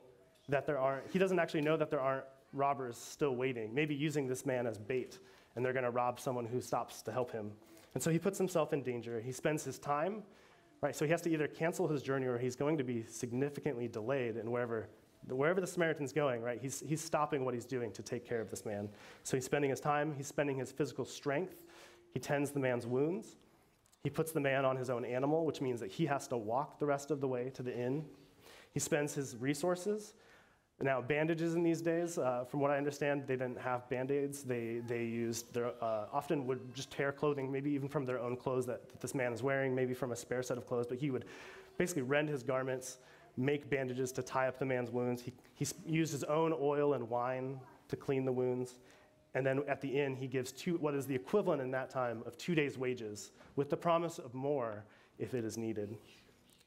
that 0.49 0.67
there 0.67 0.79
aren't, 0.79 1.11
he 1.11 1.19
doesn't 1.19 1.39
actually 1.39 1.63
know 1.63 1.77
that 1.77 1.91
there 1.91 2.01
aren't 2.01 2.25
robbers 2.53 2.97
still 2.97 3.35
waiting, 3.35 3.75
maybe 3.75 3.95
using 3.95 4.27
this 4.27 4.45
man 4.45 4.67
as 4.67 4.79
bait, 4.79 5.19
and 5.57 5.65
they're 5.65 5.73
going 5.73 5.85
to 5.85 5.91
rob 5.91 6.21
someone 6.21 6.47
who 6.47 6.61
stops 6.61 7.03
to 7.03 7.13
help 7.13 7.33
him. 7.33 7.53
And 7.95 8.03
so 8.03 8.11
he 8.11 8.19
puts 8.19 8.39
himself 8.39 8.73
in 8.73 8.83
danger. 8.83 9.21
He 9.21 9.33
spends 9.33 9.65
his 9.65 9.79
time 9.79 10.23
right? 10.81 10.95
So 10.95 11.05
he 11.05 11.11
has 11.11 11.23
to 11.23 11.31
either 11.31 11.49
cancel 11.49 11.89
his 11.89 12.03
journey 12.03 12.27
or 12.27 12.39
he's 12.39 12.57
going 12.57 12.79
to 12.79 12.85
be 12.85 13.05
significantly 13.09 13.89
delayed 13.89 14.37
in 14.37 14.51
wherever, 14.51 14.89
wherever 15.29 15.61
the 15.61 15.67
Samaritan's 15.67 16.13
going, 16.13 16.43
right? 16.43 16.59
He's, 16.61 16.83
he's 16.87 17.01
stopping 17.01 17.45
what 17.45 17.55
he's 17.55 17.67
doing 17.67 17.93
to 17.93 18.03
take 18.03 18.27
care 18.27 18.41
of 18.41 18.51
this 18.51 18.65
man. 18.65 18.89
So 19.25 19.37
he's 19.37 19.45
spending 19.45 19.71
his 19.71 19.81
time, 19.81 20.15
he's 20.17 20.29
spending 20.29 20.59
his 20.59 20.73
physical 20.73 21.05
strength, 21.05 21.65
he 22.13 22.21
tends 22.21 22.51
the 22.51 22.61
man's 22.61 22.87
wounds, 22.87 23.37
he 24.05 24.11
puts 24.11 24.33
the 24.33 24.41
man 24.41 24.65
on 24.65 24.77
his 24.77 24.91
own 24.91 25.05
animal, 25.05 25.45
which 25.45 25.61
means 25.61 25.81
that 25.81 25.91
he 25.91 26.07
has 26.07 26.29
to 26.29 26.37
walk 26.37 26.79
the 26.79 26.87
rest 26.87 27.11
of 27.11 27.21
the 27.21 27.29
way 27.29 27.51
to 27.51 27.63
the 27.63 27.77
inn. 27.77 28.05
He 28.73 28.81
spends 28.81 29.15
his 29.15 29.37
resources. 29.37 30.15
Now, 30.81 31.01
bandages 31.01 31.55
in 31.55 31.65
these 31.65 31.83
days, 31.83 32.19
uh, 32.19 32.45
from 32.49 32.61
what 32.61 32.71
I 32.71 32.77
understand, 32.77 33.25
they 33.27 33.35
didn't 33.35 33.59
have 33.59 33.89
band 33.89 34.13
aids. 34.13 34.45
They, 34.45 34.81
they 34.87 35.05
used 35.05 35.53
their, 35.53 35.73
uh, 35.83 36.07
often 36.13 36.47
would 36.47 36.73
just 36.73 36.91
tear 36.93 37.11
clothing, 37.11 37.51
maybe 37.51 37.71
even 37.73 37.89
from 37.89 38.05
their 38.05 38.21
own 38.21 38.37
clothes 38.37 38.65
that, 38.67 38.89
that 38.89 39.01
this 39.01 39.13
man 39.13 39.33
is 39.33 39.43
wearing, 39.43 39.75
maybe 39.75 39.93
from 39.93 40.13
a 40.13 40.17
spare 40.17 40.43
set 40.43 40.57
of 40.57 40.67
clothes, 40.67 40.87
but 40.87 40.99
he 40.99 41.11
would 41.11 41.25
basically 41.79 42.03
rend 42.03 42.29
his 42.29 42.45
garments, 42.45 42.99
make 43.37 43.69
bandages 43.69 44.13
to 44.13 44.23
tie 44.23 44.47
up 44.47 44.61
the 44.61 44.65
man's 44.65 44.91
wounds. 44.91 45.21
He, 45.21 45.33
he 45.55 45.67
used 45.85 46.13
his 46.13 46.23
own 46.25 46.55
oil 46.61 46.95
and 46.95 47.11
wine 47.11 47.59
to 47.89 47.97
clean 47.97 48.25
the 48.25 48.33
wounds. 48.33 48.79
And 49.35 49.45
then 49.45 49.63
at 49.67 49.81
the 49.81 50.01
end, 50.01 50.17
he 50.17 50.29
gives 50.29 50.53
two, 50.53 50.77
what 50.77 50.95
is 50.95 51.07
the 51.07 51.15
equivalent 51.15 51.61
in 51.61 51.73
that 51.73 51.91
time 51.91 52.23
of 52.25 52.39
two 52.39 52.55
days' 52.55 52.79
wages, 52.79 53.33
with 53.57 53.69
the 53.69 53.77
promise 53.77 54.19
of 54.19 54.33
more 54.33 54.85
if 55.19 55.35
it 55.35 55.45
is 55.45 55.59
needed. 55.59 55.97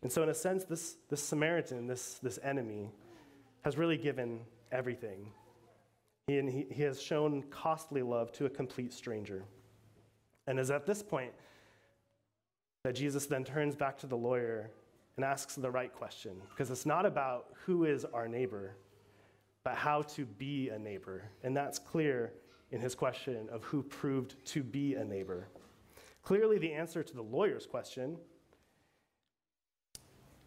And 0.01 0.12
so, 0.12 0.22
in 0.22 0.30
a 0.30 0.34
sense, 0.34 0.65
this, 0.65 0.98
this 1.10 1.24
Samaritan, 1.24 1.88
this, 1.88 2.20
this 2.22 2.39
enemy, 2.44 2.89
has 3.63 3.77
really 3.77 3.98
given 3.98 4.39
everything. 4.72 5.27
He, 6.27 6.38
and 6.38 6.50
he, 6.50 6.65
he 6.72 6.84
has 6.84 7.01
shown 7.01 7.44
costly 7.50 8.01
love 8.01 8.32
to 8.34 8.46
a 8.46 8.50
complete 8.50 8.94
stranger. 8.94 9.44
And 10.48 10.60
is 10.60 10.72
at 10.72 10.86
this 10.86 11.03
point 11.03 11.32
that 12.84 12.96
Jesus 12.96 13.25
then 13.25 13.44
turns 13.44 13.75
back 13.75 13.98
to 14.00 14.08
the 14.08 14.18
lawyer 14.18 14.70
and 15.18 15.25
asks 15.25 15.56
the 15.56 15.70
right 15.70 15.94
question, 15.94 16.32
because 16.50 16.72
it's 16.72 16.86
not 16.86 17.06
about 17.06 17.48
who 17.65 17.86
is 17.86 18.06
our 18.06 18.27
neighbor, 18.27 18.75
but 19.63 19.75
how 19.75 20.01
to 20.03 20.25
be 20.25 20.70
a 20.70 20.80
neighbor. 20.80 21.24
And 21.44 21.56
that's 21.56 21.77
clear 21.77 22.34
in 22.72 22.80
his 22.80 22.96
question 22.96 23.48
of 23.51 23.63
who 23.63 23.84
proved 23.84 24.44
to 24.46 24.63
be 24.63 24.96
a 24.96 25.03
neighbor. 25.03 25.48
Clearly, 26.24 26.58
the 26.58 26.72
answer 26.72 27.03
to 27.03 27.13
the 27.13 27.22
lawyer's 27.22 27.65
question 27.65 28.18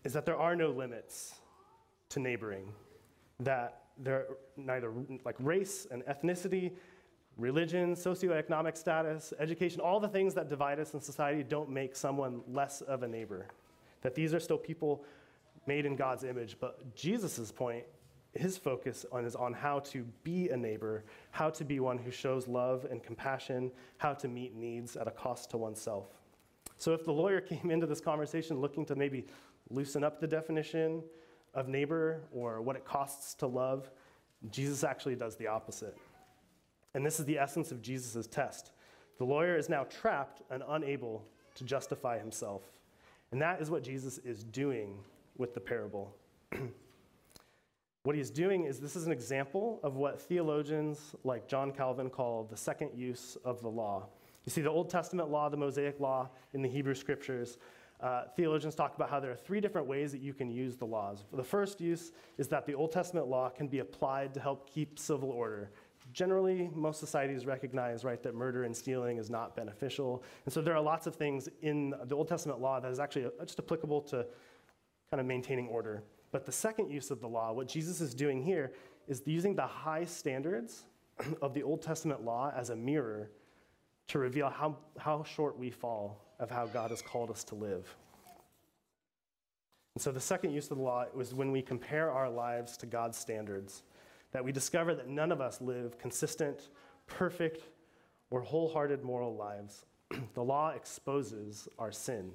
is 0.03 0.13
that 0.15 0.25
there 0.25 0.39
are 0.39 0.57
no 0.57 0.71
limits 0.71 1.35
to 2.11 2.21
neighboring, 2.21 2.73
that 3.41 3.83
there 3.99 4.27
neither 4.57 4.93
like 5.25 5.37
race 5.39 5.87
and 5.91 6.03
ethnicity, 6.05 6.73
religion, 7.37 7.95
socioeconomic 7.95 8.77
status, 8.77 9.33
education, 9.39 9.81
all 9.81 10.01
the 10.01 10.09
things 10.09 10.35
that 10.35 10.49
divide 10.49 10.79
us 10.79 10.95
in 10.95 11.01
society 11.01 11.43
don't 11.43 11.69
make 11.69 11.97
someone 11.97 12.43
less 12.49 12.81
of 12.83 13.03
a 13.03 13.09
neighbor. 13.09 13.47
That 14.03 14.15
these 14.15 14.35
are 14.35 14.41
still 14.41 14.59
people 14.59 15.05
made 15.67 15.87
in 15.87 15.97
God's 15.97 16.25
image. 16.25 16.57
But 16.61 16.95
Jesus' 16.95 17.51
point, 17.51 17.85
his 18.35 18.59
focus 18.59 19.07
on 19.13 19.25
is 19.25 19.37
on 19.37 19.53
how 19.53 19.79
to 19.81 20.05
be 20.25 20.51
a 20.51 20.57
neighbor, 20.57 21.05
how 21.31 21.51
to 21.51 21.65
be 21.65 21.81
one 21.81 21.99
who 21.99 22.11
shows 22.11 22.49
love 22.49 22.87
and 22.91 23.03
compassion, 23.03 23.71
how 23.99 24.13
to 24.15 24.29
meet 24.29 24.55
needs 24.55 24.97
at 24.97 25.07
a 25.07 25.11
cost 25.11 25.51
to 25.51 25.57
oneself. 25.57 26.09
So 26.79 26.93
if 26.93 27.05
the 27.05 27.13
lawyer 27.13 27.41
came 27.53 27.71
into 27.71 27.87
this 27.87 28.01
conversation 28.01 28.61
looking 28.61 28.85
to 28.87 28.97
maybe 28.97 29.27
loosen 29.71 30.05
up 30.05 30.21
the 30.21 30.27
definition 30.27 31.03
of 31.55 31.69
neighbor 31.69 32.23
or 32.33 32.61
what 32.61 32.77
it 32.77 32.85
costs 32.85 33.35
to 33.35 33.47
love, 33.47 33.91
Jesus 34.51 34.85
actually 34.85 35.17
does 35.17 35.37
the 35.37 35.47
opposite. 35.47 35.97
And 36.95 37.05
this 37.05 37.19
is 37.19 37.27
the 37.27 37.39
essence 37.39 37.73
of 37.73 37.83
Jesus' 37.83 38.27
test. 38.27 38.73
The 39.19 39.25
lawyer 39.25 39.57
is 39.57 39.69
now 39.69 39.85
trapped 39.85 40.43
and 40.51 40.63
unable 40.69 41.27
to 41.57 41.65
justify 41.65 42.19
himself. 42.19 42.63
And 43.33 43.41
that 43.43 43.61
is 43.61 43.71
what 43.71 43.83
Jesus 43.83 44.19
is 44.19 44.45
doing 44.45 44.99
with 45.37 45.55
the 45.55 45.61
parable. 45.61 46.15
what 48.05 48.15
he's 48.15 48.31
doing 48.31 48.65
is 48.65 48.79
this 48.79 48.97
is 48.97 49.07
an 49.07 49.13
example 49.13 49.81
of 49.83 49.97
what 49.97 50.21
theologians 50.21 51.15
like 51.25 51.49
John 51.49 51.73
Calvin 51.73 52.11
call 52.11 52.45
the 52.45 52.57
second 52.57 52.91
use 52.95 53.37
of 53.45 53.61
the 53.61 53.69
law. 53.69 54.07
You 54.45 54.51
see, 54.53 54.61
the 54.61 54.71
Old 54.71 54.91
Testament 54.91 55.31
law, 55.31 55.49
the 55.49 55.57
Mosaic 55.57 56.01
law 56.01 56.29
in 56.53 56.61
the 56.61 56.69
Hebrew 56.69 56.95
scriptures, 56.95 57.59
uh, 58.05 58.25
theologians 58.37 58.75
talk 58.75 58.95
about 58.95 59.09
how 59.09 59.19
there 59.19 59.31
are 59.31 59.37
three 59.37 59.63
different 59.63 59.87
ways 59.87 60.13
that 60.13 60.21
you 60.21 60.35
can 60.35 60.51
use 60.51 60.77
the 60.77 60.85
laws. 60.85 61.25
The 61.33 61.43
first 61.43 61.81
use 61.81 62.13
is 62.37 62.49
that 62.49 62.67
the 62.67 62.75
Old 62.75 62.93
Testament 62.93 63.29
law 63.29 63.49
can 63.49 63.67
be 63.67 63.79
applied 63.79 64.35
to 64.35 64.41
help 64.41 64.69
keep 64.69 64.99
civil 64.99 65.31
order. 65.31 65.71
Generally, 66.13 66.71
most 66.75 67.01
societies 67.01 67.47
recognize, 67.47 68.05
right, 68.05 68.23
that 68.23 68.35
murder 68.35 68.65
and 68.65 68.77
stealing 68.77 69.17
is 69.17 69.31
not 69.31 69.57
beneficial. 69.57 70.23
And 70.45 70.53
so 70.53 70.61
there 70.61 70.77
are 70.77 70.83
lots 70.83 71.07
of 71.07 71.17
things 71.17 71.49
in 71.63 71.95
the 72.05 72.15
Old 72.15 72.29
Testament 72.29 72.61
law 72.61 72.79
that 72.79 72.93
is 72.93 73.01
actually 73.01 73.27
just 73.41 73.59
applicable 73.59 74.03
to 74.03 74.27
kind 75.11 75.19
of 75.19 75.27
maintaining 75.27 75.69
order. 75.69 76.03
But 76.31 76.45
the 76.45 76.53
second 76.53 76.91
use 76.91 77.11
of 77.11 77.23
the 77.23 77.29
law, 77.29 77.55
what 77.55 77.69
Jesus 77.69 78.03
is 78.03 78.15
doing 78.15 78.43
here, 78.43 78.73
is 79.09 79.23
using 79.25 79.57
the 79.57 79.67
high 79.67 80.05
standards 80.05 80.85
of 81.41 81.55
the 81.55 81.63
Old 81.63 81.81
Testament 81.81 82.23
law 82.23 82.53
as 82.55 82.69
a 82.69 82.77
mirror 82.77 83.31
to 84.09 84.19
reveal 84.19 84.51
how, 84.51 84.77
how 84.99 85.23
short 85.23 85.59
we 85.59 85.71
fall 85.71 86.24
of 86.39 86.51
how 86.51 86.67
God 86.67 86.91
has 86.91 87.03
called 87.03 87.31
us 87.31 87.45
to 87.45 87.55
live. 87.55 87.95
And 89.95 90.03
so 90.03 90.11
the 90.11 90.21
second 90.21 90.53
use 90.53 90.71
of 90.71 90.79
the 90.79 90.83
law 90.83 91.07
was 91.15 91.35
when 91.35 91.53
we 91.53 91.63
compare 91.63 92.11
our 92.11 92.29
lives 92.29 92.77
to 92.79 92.87
God's 92.87 93.17
standards, 93.17 93.85
that 94.33 94.45
we 94.45 94.51
discover 94.51 94.95
that 94.95 95.09
none 95.09 95.31
of 95.31 95.41
us 95.41 95.61
live 95.61 95.99
consistent, 95.99 96.69
perfect, 97.07 97.63
or 98.31 98.41
wholehearted 98.41 99.05
moral 99.05 99.37
lives. 99.37 99.85
the 100.35 100.43
law 100.43 100.71
exposes 100.71 101.69
our 101.79 101.93
sin. 101.93 102.33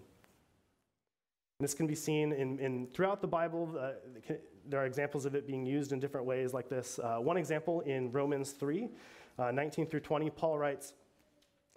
And 1.59 1.67
this 1.67 1.73
can 1.73 1.87
be 1.87 1.95
seen 1.95 2.31
in, 2.31 2.57
in 2.59 2.87
throughout 2.93 3.19
the 3.19 3.27
Bible. 3.27 3.77
Uh, 3.77 3.91
there 4.65 4.79
are 4.79 4.85
examples 4.85 5.25
of 5.25 5.35
it 5.35 5.45
being 5.45 5.65
used 5.65 5.91
in 5.91 5.99
different 5.99 6.25
ways 6.25 6.53
like 6.53 6.69
this. 6.69 6.99
Uh, 6.99 7.17
one 7.17 7.35
example 7.35 7.81
in 7.81 8.09
Romans 8.13 8.51
3, 8.51 8.87
uh, 9.37 9.51
19 9.51 9.87
through 9.87 9.99
20, 9.99 10.29
Paul 10.29 10.57
writes, 10.57 10.93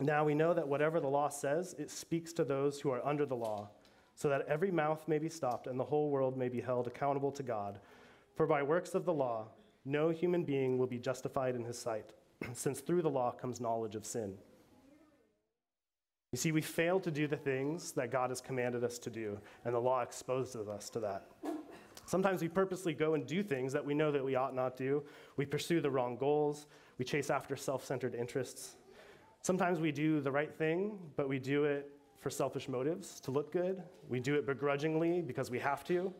now 0.07 0.25
we 0.25 0.35
know 0.35 0.55
that 0.55 0.67
whatever 0.67 1.01
the 1.01 1.09
law 1.09 1.29
says, 1.29 1.75
it 1.79 1.91
speaks 1.91 2.33
to 2.35 2.45
those 2.45 2.81
who 2.81 2.91
are 2.91 3.07
under 3.07 3.27
the 3.27 3.37
law, 3.37 3.69
so 4.15 4.29
that 4.29 4.47
every 4.49 4.71
mouth 4.71 5.07
may 5.07 5.19
be 5.19 5.29
stopped 5.29 5.67
and 5.67 5.79
the 5.79 5.85
whole 5.85 6.11
world 6.11 6.37
may 6.37 6.49
be 6.49 6.61
held 6.61 6.87
accountable 6.87 7.33
to 7.33 7.43
God. 7.43 7.79
For 8.35 8.47
by 8.47 8.63
works 8.63 8.95
of 8.95 9.05
the 9.05 9.13
law, 9.13 9.49
no 9.85 10.11
human 10.11 10.45
being 10.45 10.79
will 10.79 10.87
be 10.87 10.99
justified 10.99 11.55
in 11.55 11.65
his 11.65 11.79
sight, 11.79 12.13
since 12.53 12.81
through 12.81 13.03
the 13.03 13.11
law 13.11 13.33
comes 13.33 13.61
knowledge 13.61 13.95
of 13.95 14.07
sin. 14.07 14.35
You 16.33 16.39
see, 16.39 16.53
we 16.53 16.63
fail 16.63 16.99
to 17.01 17.11
do 17.11 17.27
the 17.27 17.37
things 17.37 17.93
that 17.93 18.11
God 18.11 18.31
has 18.31 18.41
commanded 18.41 18.85
us 18.85 18.99
to 19.01 19.11
do, 19.11 19.39
and 19.65 19.75
the 19.75 19.79
law 19.79 20.01
exposes 20.01 20.67
us 20.69 20.89
to 20.91 21.01
that. 21.01 21.27
Sometimes 22.07 22.41
we 22.41 22.49
purposely 22.49 22.95
go 22.95 23.15
and 23.15 23.27
do 23.27 23.43
things 23.43 23.73
that 23.73 23.85
we 23.85 23.95
know 23.95 24.11
that 24.11 24.25
we 24.25 24.35
ought 24.35 24.55
not 24.55 24.77
do. 24.77 25.03
We 25.37 25.45
pursue 25.45 25.81
the 25.81 25.91
wrong 25.91 26.17
goals. 26.17 26.67
We 26.99 27.05
chase 27.05 27.31
after 27.31 27.55
self 27.55 27.85
centered 27.85 28.15
interests. 28.15 28.77
Sometimes 29.43 29.81
we 29.81 29.91
do 29.91 30.21
the 30.21 30.31
right 30.31 30.55
thing, 30.55 30.99
but 31.17 31.29
we 31.29 31.41
do 31.41 31.65
it 31.65 31.91
for 32.21 32.31
selfish 32.31 32.69
motives 32.69 33.19
to 33.21 33.33
look 33.33 33.53
good. 33.53 33.83
We 34.09 34.21
do 34.21 34.37
it 34.37 34.47
begrudgingly 34.47 35.21
because 35.21 35.51
we 35.51 35.59
have 35.59 35.83
to, 35.85 36.15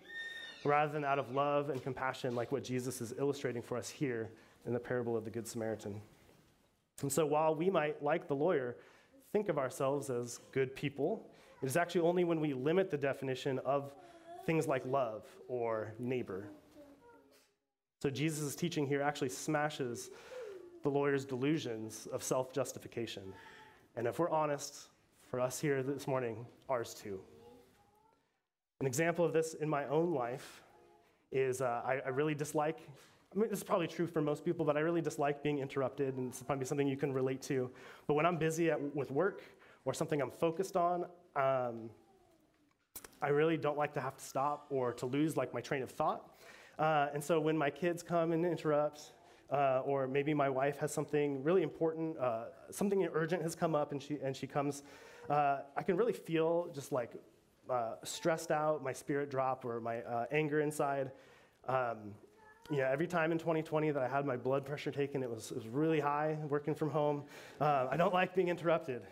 rather 0.65 0.93
than 0.93 1.05
out 1.05 1.21
of 1.21 1.31
love 1.31 1.71
and 1.71 1.81
compassion, 1.81 2.35
like 2.35 2.51
what 2.51 2.65
Jesus 2.65 3.01
is 3.01 3.15
illustrating 3.17 3.63
for 3.63 3.77
us 3.77 3.89
here 3.89 4.31
in 4.67 4.73
the 4.73 4.81
parable 4.81 5.17
of 5.17 5.25
the 5.25 5.31
Good 5.31 5.47
Samaritan. 5.47 6.01
And 7.01 7.13
so, 7.13 7.25
while 7.25 7.55
we 7.55 7.71
might, 7.71 8.03
like 8.03 8.27
the 8.27 8.35
lawyer, 8.35 8.77
think 9.33 9.49
of 9.49 9.57
ourselves 9.57 10.11
as 10.11 10.41
good 10.51 10.75
people, 10.75 11.31
it 11.63 11.67
is 11.67 11.77
actually 11.77 12.01
only 12.01 12.25
when 12.25 12.41
we 12.41 12.53
limit 12.55 12.91
the 12.91 12.99
definition 12.99 13.61
of 13.61 13.95
things 14.47 14.67
like 14.67 14.85
love 14.85 15.25
or 15.47 15.95
neighbor. 16.01 16.49
So, 18.03 18.11
Jesus' 18.11 18.57
teaching 18.57 18.85
here 18.85 19.01
actually 19.01 19.29
smashes 19.29 20.11
the 20.83 20.89
lawyer's 20.89 21.25
delusions 21.25 22.09
of 22.13 22.23
self 22.23 22.53
justification. 22.53 23.33
And 23.97 24.07
if 24.07 24.19
we're 24.19 24.31
honest, 24.31 24.89
for 25.33 25.41
us 25.41 25.59
here 25.59 25.83
this 25.83 26.07
morning, 26.07 26.45
ours 26.69 26.93
too. 26.93 27.19
An 28.81 28.87
example 28.87 29.25
of 29.25 29.33
this 29.33 29.55
in 29.55 29.67
my 29.67 29.87
own 29.87 30.13
life 30.13 30.63
is 31.31 31.63
uh, 31.63 31.81
I, 31.87 32.01
I, 32.05 32.11
really 32.11 32.35
dislike, 32.35 32.81
I 33.35 33.39
mean, 33.39 33.49
this 33.49 33.61
is 33.61 33.65
probably 33.65 33.87
true 33.87 34.07
for 34.07 34.21
most 34.21 34.45
people, 34.45 34.67
but 34.67 34.77
I 34.77 34.81
really 34.81 35.01
dislike 35.01 35.43
being 35.43 35.61
interrupted, 35.61 36.19
and 36.19 36.29
it's 36.29 36.43
probably 36.43 36.67
something 36.67 36.87
you 36.87 36.99
can 36.99 37.15
relate 37.15 37.41
to. 37.43 37.71
But 38.07 38.13
when 38.13 38.27
I'm 38.27 38.37
busy 38.37 38.71
at, 38.71 38.95
with 38.95 39.11
work 39.11 39.41
or 39.87 39.95
something 39.95 40.21
I'm 40.21 40.31
focused 40.31 40.77
on, 40.77 41.07
um, 41.35 41.89
I 43.23 43.29
really 43.29 43.57
don't 43.57 43.79
like 43.79 43.95
to 43.95 44.03
have 44.03 44.19
to 44.19 44.25
stop 44.25 44.67
or 44.69 44.93
to 44.93 45.07
lose 45.07 45.35
like 45.35 45.55
my 45.55 45.63
train 45.63 45.83
of 45.83 45.91
thought. 45.91 46.29
Uh, 46.79 47.09
and 47.15 47.25
so 47.25 47.41
when 47.41 47.57
my 47.57 47.71
kids 47.71 48.03
come 48.03 48.33
and 48.33 48.45
interrupt, 48.45 49.13
uh, 49.53 49.83
or 49.85 50.09
maybe 50.09 50.33
my 50.33 50.49
wife 50.49 50.79
has 50.79 50.93
something 50.93 51.43
really 51.43 51.63
important, 51.63 52.19
uh, 52.19 52.45
something 52.71 53.07
urgent 53.13 53.43
has 53.43 53.55
come 53.55 53.75
up 53.75 53.93
and 53.93 54.03
she, 54.03 54.19
and 54.23 54.35
she 54.35 54.47
comes, 54.47 54.83
uh, 55.29 55.59
I 55.77 55.83
can 55.83 55.97
really 55.97 56.15
feel 56.15 56.71
just 56.75 56.91
like 56.91 57.13
uh, 57.71 57.95
stressed 58.03 58.51
out, 58.51 58.83
my 58.83 58.93
spirit 58.93 59.31
drop, 59.31 59.65
or 59.65 59.81
my 59.81 59.99
uh, 60.01 60.25
anger 60.33 60.61
inside. 60.61 61.13
Um, 61.69 62.15
yeah, 62.71 62.89
every 62.91 63.07
time 63.07 63.33
in 63.33 63.39
2020 63.39 63.91
that 63.91 64.03
I 64.03 64.09
had 64.09 64.25
my 64.25 64.37
blood 64.37 64.65
pressure 64.65 64.91
taken, 64.91 65.23
it 65.23 65.31
was, 65.31 65.51
it 65.51 65.57
was 65.57 65.69
really 65.69 66.01
high 66.01 66.39
working 66.49 66.75
from 66.75 66.91
home. 66.91 67.25
Uh, 67.61 67.89
I 67.91 67.97
don't 67.97 68.15
like 68.15 68.35
being 68.35 68.49
interrupted. 68.49 69.03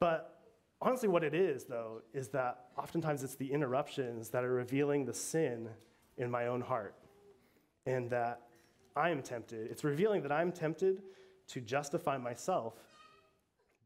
But 0.00 0.40
honestly, 0.80 1.08
what 1.08 1.22
it 1.22 1.34
is, 1.34 1.64
though, 1.64 2.02
is 2.12 2.28
that 2.28 2.66
oftentimes 2.76 3.22
it's 3.22 3.36
the 3.36 3.50
interruptions 3.50 4.30
that 4.30 4.44
are 4.44 4.52
revealing 4.52 5.04
the 5.04 5.14
sin 5.14 5.68
in 6.18 6.30
my 6.30 6.48
own 6.48 6.60
heart. 6.60 6.94
And 7.86 8.10
that 8.10 8.40
I 8.96 9.10
am 9.10 9.22
tempted. 9.22 9.70
It's 9.70 9.84
revealing 9.84 10.22
that 10.22 10.32
I'm 10.32 10.52
tempted 10.52 11.02
to 11.48 11.60
justify 11.60 12.16
myself 12.16 12.74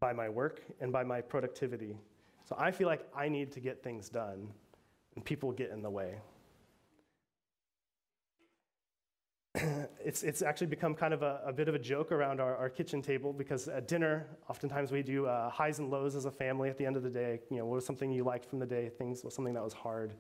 by 0.01 0.13
my 0.13 0.29
work 0.29 0.63
and 0.81 0.93
by 0.93 1.03
my 1.03 1.21
productivity. 1.21 1.97
So 2.45 2.55
I 2.59 2.71
feel 2.71 2.89
like 2.89 3.07
I 3.17 3.29
need 3.29 3.53
to 3.53 3.61
get 3.61 3.83
things 3.83 4.09
done, 4.09 4.49
and 5.15 5.25
people 5.25 5.53
get 5.53 5.71
in 5.71 5.83
the 5.83 5.91
way. 5.91 6.21
it's, 10.05 10.23
it's 10.23 10.43
actually 10.43 10.67
become 10.67 10.95
kind 10.95 11.13
of 11.13 11.23
a, 11.23 11.41
a 11.45 11.53
bit 11.53 11.69
of 11.69 11.75
a 11.75 11.79
joke 11.79 12.13
around 12.13 12.41
our, 12.41 12.57
our, 12.57 12.69
kitchen 12.69 13.03
table 13.03 13.33
because 13.33 13.67
at 13.67 13.89
dinner, 13.89 14.27
oftentimes 14.49 14.93
we 14.93 15.03
do 15.03 15.27
uh, 15.27 15.51
highs 15.51 15.79
and 15.79 15.91
lows 15.91 16.15
as 16.15 16.27
a 16.27 16.31
family 16.31 16.69
at 16.69 16.79
the 16.79 16.87
end 16.87 16.97
of 16.97 17.03
the 17.03 17.11
day. 17.11 17.41
You 17.51 17.59
know, 17.59 17.67
what 17.67 17.77
was 17.77 17.87
something 17.87 18.11
you 18.11 18.25
liked 18.25 18.49
from 18.49 18.59
the 18.59 18.67
day, 18.67 18.89
things, 18.89 19.25
was 19.25 19.35
something 19.35 19.55
that 19.55 19.65
was 19.65 19.73
hard. 19.73 20.15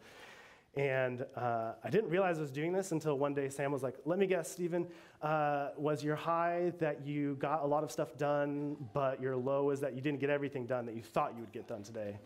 And 0.76 1.26
uh, 1.34 1.72
I 1.82 1.90
didn't 1.90 2.10
realize 2.10 2.38
I 2.38 2.42
was 2.42 2.50
doing 2.50 2.72
this 2.72 2.92
until 2.92 3.18
one 3.18 3.34
day 3.34 3.48
Sam 3.48 3.72
was 3.72 3.82
like, 3.82 3.96
Let 4.04 4.18
me 4.18 4.26
guess, 4.26 4.50
Stephen, 4.50 4.86
uh, 5.22 5.70
was 5.76 6.04
your 6.04 6.16
high 6.16 6.72
that 6.78 7.06
you 7.06 7.36
got 7.36 7.62
a 7.62 7.66
lot 7.66 7.82
of 7.82 7.90
stuff 7.90 8.16
done, 8.16 8.76
but 8.92 9.20
your 9.20 9.36
low 9.36 9.70
is 9.70 9.80
that 9.80 9.94
you 9.94 10.00
didn't 10.00 10.20
get 10.20 10.30
everything 10.30 10.66
done 10.66 10.86
that 10.86 10.94
you 10.94 11.02
thought 11.02 11.32
you 11.34 11.40
would 11.40 11.52
get 11.52 11.66
done 11.66 11.82
today? 11.82 12.18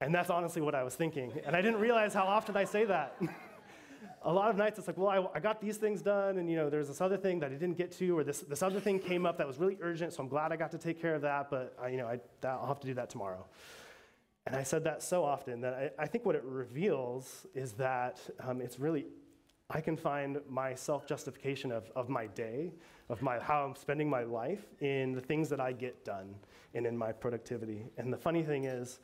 And 0.00 0.14
that's 0.14 0.30
honestly 0.30 0.60
what 0.60 0.74
I 0.74 0.82
was 0.82 0.94
thinking. 0.94 1.32
And 1.46 1.56
I 1.56 1.62
didn't 1.62 1.80
realize 1.80 2.12
how 2.12 2.24
often 2.24 2.56
I 2.56 2.64
say 2.64 2.84
that. 2.84 3.16
a 4.24 4.32
lot 4.32 4.50
of 4.50 4.56
nights 4.56 4.78
it's 4.78 4.86
like, 4.86 4.96
well, 4.96 5.08
I, 5.08 5.36
I, 5.36 5.40
got 5.40 5.60
these 5.60 5.76
things 5.76 6.00
done, 6.02 6.38
and 6.38 6.48
you 6.48 6.56
know, 6.56 6.70
there's 6.70 6.88
this 6.88 7.00
other 7.00 7.16
thing 7.16 7.40
that 7.40 7.50
I 7.50 7.54
didn't 7.54 7.76
get 7.76 7.92
to, 7.92 8.18
or 8.18 8.24
this, 8.24 8.40
this 8.40 8.62
other 8.62 8.80
thing 8.80 8.98
came 8.98 9.26
up 9.26 9.38
that 9.38 9.46
was 9.46 9.58
really 9.58 9.78
urgent, 9.82 10.12
so 10.12 10.22
I'm 10.22 10.28
glad 10.28 10.50
I 10.50 10.56
got 10.56 10.70
to 10.72 10.78
take 10.78 11.00
care 11.00 11.14
of 11.14 11.22
that, 11.22 11.50
but 11.50 11.76
I, 11.80 11.88
you 11.88 11.98
know, 11.98 12.06
I, 12.06 12.18
I'll 12.46 12.66
have 12.66 12.80
to 12.80 12.86
do 12.86 12.94
that 12.94 13.10
tomorrow. 13.10 13.44
And 14.46 14.56
I 14.56 14.62
said 14.62 14.84
that 14.84 15.02
so 15.02 15.24
often 15.24 15.60
that 15.62 15.74
I, 15.74 16.02
I 16.02 16.06
think 16.06 16.26
what 16.26 16.34
it 16.34 16.44
reveals 16.44 17.46
is 17.54 17.72
that 17.72 18.20
um, 18.40 18.60
it's 18.60 18.78
really, 18.78 19.06
I 19.70 19.80
can 19.80 19.96
find 19.96 20.38
my 20.48 20.74
self 20.74 21.06
justification 21.06 21.72
of, 21.72 21.90
of 21.96 22.08
my 22.08 22.26
day, 22.26 22.72
of 23.08 23.22
my, 23.22 23.38
how 23.38 23.64
I'm 23.64 23.74
spending 23.74 24.08
my 24.08 24.22
life 24.22 24.66
in 24.80 25.12
the 25.12 25.20
things 25.20 25.48
that 25.48 25.60
I 25.60 25.72
get 25.72 26.04
done 26.04 26.34
and 26.74 26.86
in 26.86 26.96
my 26.96 27.12
productivity. 27.12 27.86
And 27.96 28.12
the 28.12 28.18
funny 28.18 28.42
thing 28.42 28.64
is, 28.64 28.98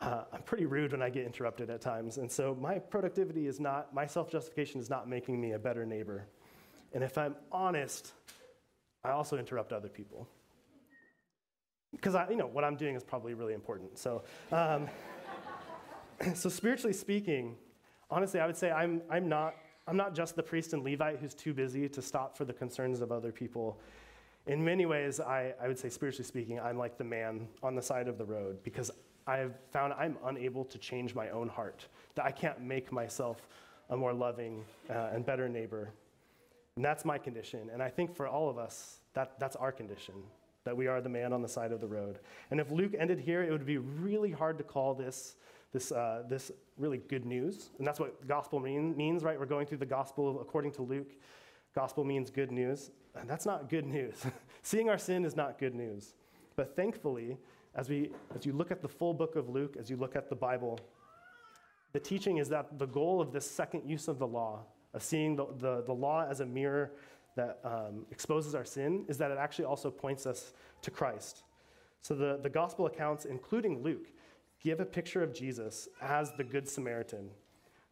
uh, 0.00 0.24
I'm 0.32 0.42
pretty 0.42 0.66
rude 0.66 0.90
when 0.90 1.02
I 1.02 1.10
get 1.10 1.24
interrupted 1.24 1.70
at 1.70 1.80
times. 1.80 2.18
And 2.18 2.30
so 2.30 2.56
my 2.60 2.80
productivity 2.80 3.46
is 3.46 3.60
not, 3.60 3.94
my 3.94 4.06
self 4.06 4.32
justification 4.32 4.80
is 4.80 4.90
not 4.90 5.08
making 5.08 5.40
me 5.40 5.52
a 5.52 5.58
better 5.60 5.86
neighbor. 5.86 6.26
And 6.92 7.04
if 7.04 7.16
I'm 7.16 7.36
honest, 7.52 8.12
I 9.04 9.10
also 9.10 9.38
interrupt 9.38 9.72
other 9.72 9.88
people 9.88 10.28
because 11.92 12.14
I, 12.14 12.28
you 12.28 12.36
know, 12.36 12.46
what 12.46 12.64
I'm 12.64 12.76
doing 12.76 12.94
is 12.94 13.04
probably 13.04 13.34
really 13.34 13.54
important. 13.54 13.98
So, 13.98 14.22
um, 14.50 14.88
so 16.34 16.48
spiritually 16.48 16.92
speaking, 16.92 17.56
honestly, 18.10 18.40
I 18.40 18.46
would 18.46 18.56
say 18.56 18.70
I'm, 18.70 19.02
I'm 19.10 19.28
not, 19.28 19.54
I'm 19.86 19.96
not 19.96 20.14
just 20.14 20.36
the 20.36 20.42
priest 20.42 20.72
and 20.72 20.82
Levite 20.82 21.18
who's 21.18 21.34
too 21.34 21.52
busy 21.52 21.88
to 21.88 22.02
stop 22.02 22.36
for 22.36 22.44
the 22.44 22.52
concerns 22.52 23.00
of 23.00 23.12
other 23.12 23.32
people. 23.32 23.78
In 24.46 24.64
many 24.64 24.86
ways, 24.86 25.20
I, 25.20 25.54
I 25.62 25.68
would 25.68 25.78
say, 25.78 25.88
spiritually 25.88 26.24
speaking, 26.24 26.58
I'm 26.58 26.78
like 26.78 26.98
the 26.98 27.04
man 27.04 27.46
on 27.62 27.74
the 27.74 27.82
side 27.82 28.08
of 28.08 28.18
the 28.18 28.24
road 28.24 28.62
because 28.64 28.90
I've 29.26 29.54
found 29.70 29.92
I'm 29.92 30.16
unable 30.24 30.64
to 30.64 30.78
change 30.78 31.14
my 31.14 31.30
own 31.30 31.48
heart, 31.48 31.86
that 32.16 32.24
I 32.24 32.32
can't 32.32 32.60
make 32.60 32.90
myself 32.90 33.46
a 33.90 33.96
more 33.96 34.12
loving 34.12 34.64
uh, 34.90 35.10
and 35.12 35.24
better 35.24 35.48
neighbor. 35.48 35.90
And 36.74 36.84
that's 36.84 37.04
my 37.04 37.18
condition. 37.18 37.70
And 37.72 37.82
I 37.82 37.88
think 37.88 38.16
for 38.16 38.26
all 38.26 38.48
of 38.48 38.58
us, 38.58 38.98
that, 39.14 39.38
that's 39.38 39.54
our 39.56 39.70
condition 39.70 40.14
that 40.64 40.76
we 40.76 40.86
are 40.86 41.00
the 41.00 41.08
man 41.08 41.32
on 41.32 41.42
the 41.42 41.48
side 41.48 41.72
of 41.72 41.80
the 41.80 41.86
road. 41.86 42.18
And 42.50 42.60
if 42.60 42.70
Luke 42.70 42.92
ended 42.98 43.18
here, 43.18 43.42
it 43.42 43.50
would 43.50 43.66
be 43.66 43.78
really 43.78 44.30
hard 44.30 44.58
to 44.58 44.64
call 44.64 44.94
this, 44.94 45.36
this, 45.72 45.90
uh, 45.90 46.22
this 46.28 46.52
really 46.78 46.98
good 46.98 47.26
news. 47.26 47.70
And 47.78 47.86
that's 47.86 47.98
what 47.98 48.26
gospel 48.28 48.60
mean, 48.60 48.96
means, 48.96 49.24
right? 49.24 49.38
We're 49.38 49.46
going 49.46 49.66
through 49.66 49.78
the 49.78 49.86
gospel 49.86 50.40
according 50.40 50.72
to 50.72 50.82
Luke. 50.82 51.12
Gospel 51.74 52.04
means 52.04 52.30
good 52.30 52.52
news. 52.52 52.90
And 53.14 53.28
that's 53.28 53.46
not 53.46 53.68
good 53.68 53.86
news. 53.86 54.24
Seeing 54.62 54.88
our 54.88 54.98
sin 54.98 55.24
is 55.24 55.36
not 55.36 55.58
good 55.58 55.74
news. 55.74 56.14
But 56.56 56.76
thankfully, 56.76 57.36
as, 57.74 57.88
we, 57.88 58.10
as 58.36 58.46
you 58.46 58.52
look 58.52 58.70
at 58.70 58.82
the 58.82 58.88
full 58.88 59.14
book 59.14 59.36
of 59.36 59.48
Luke, 59.48 59.76
as 59.78 59.90
you 59.90 59.96
look 59.96 60.16
at 60.16 60.28
the 60.28 60.36
Bible, 60.36 60.78
the 61.92 62.00
teaching 62.00 62.38
is 62.38 62.48
that 62.48 62.78
the 62.78 62.86
goal 62.86 63.20
of 63.20 63.32
this 63.32 63.50
second 63.50 63.88
use 63.88 64.08
of 64.08 64.18
the 64.18 64.26
law, 64.26 64.64
of 64.94 65.02
seeing 65.02 65.36
the, 65.36 65.46
the, 65.58 65.82
the 65.82 65.92
law 65.92 66.26
as 66.28 66.40
a 66.40 66.46
mirror 66.46 66.92
that 67.36 67.60
um, 67.64 68.06
exposes 68.10 68.54
our 68.54 68.64
sin 68.64 69.04
is 69.08 69.18
that 69.18 69.30
it 69.30 69.38
actually 69.38 69.64
also 69.64 69.90
points 69.90 70.26
us 70.26 70.52
to 70.82 70.90
Christ. 70.90 71.44
So 72.00 72.14
the, 72.14 72.38
the 72.42 72.50
gospel 72.50 72.86
accounts, 72.86 73.24
including 73.24 73.82
Luke, 73.82 74.08
give 74.60 74.80
a 74.80 74.84
picture 74.84 75.22
of 75.22 75.32
Jesus 75.32 75.88
as 76.00 76.32
the 76.32 76.44
Good 76.44 76.68
Samaritan 76.68 77.30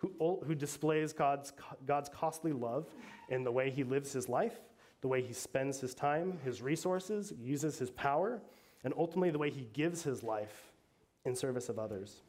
who, 0.00 0.40
who 0.46 0.54
displays 0.54 1.12
God's, 1.12 1.52
God's 1.86 2.08
costly 2.08 2.52
love 2.52 2.86
in 3.28 3.44
the 3.44 3.52
way 3.52 3.70
he 3.70 3.84
lives 3.84 4.12
his 4.12 4.28
life, 4.28 4.58
the 5.02 5.08
way 5.08 5.22
he 5.22 5.32
spends 5.32 5.80
his 5.80 5.94
time, 5.94 6.38
his 6.44 6.62
resources, 6.62 7.32
uses 7.38 7.78
his 7.78 7.90
power, 7.90 8.40
and 8.82 8.94
ultimately 8.96 9.30
the 9.30 9.38
way 9.38 9.50
he 9.50 9.68
gives 9.72 10.02
his 10.02 10.22
life 10.22 10.72
in 11.24 11.36
service 11.36 11.68
of 11.68 11.78
others, 11.78 12.22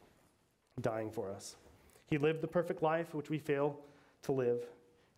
dying 0.82 1.10
for 1.10 1.32
us. 1.32 1.56
He 2.10 2.17
lived 2.17 2.41
the 2.41 2.47
perfect 2.47 2.84
life 2.84 3.13
which 3.13 3.30
we 3.30 3.39
fail 3.39 3.80
to 4.24 4.34
live 4.34 4.65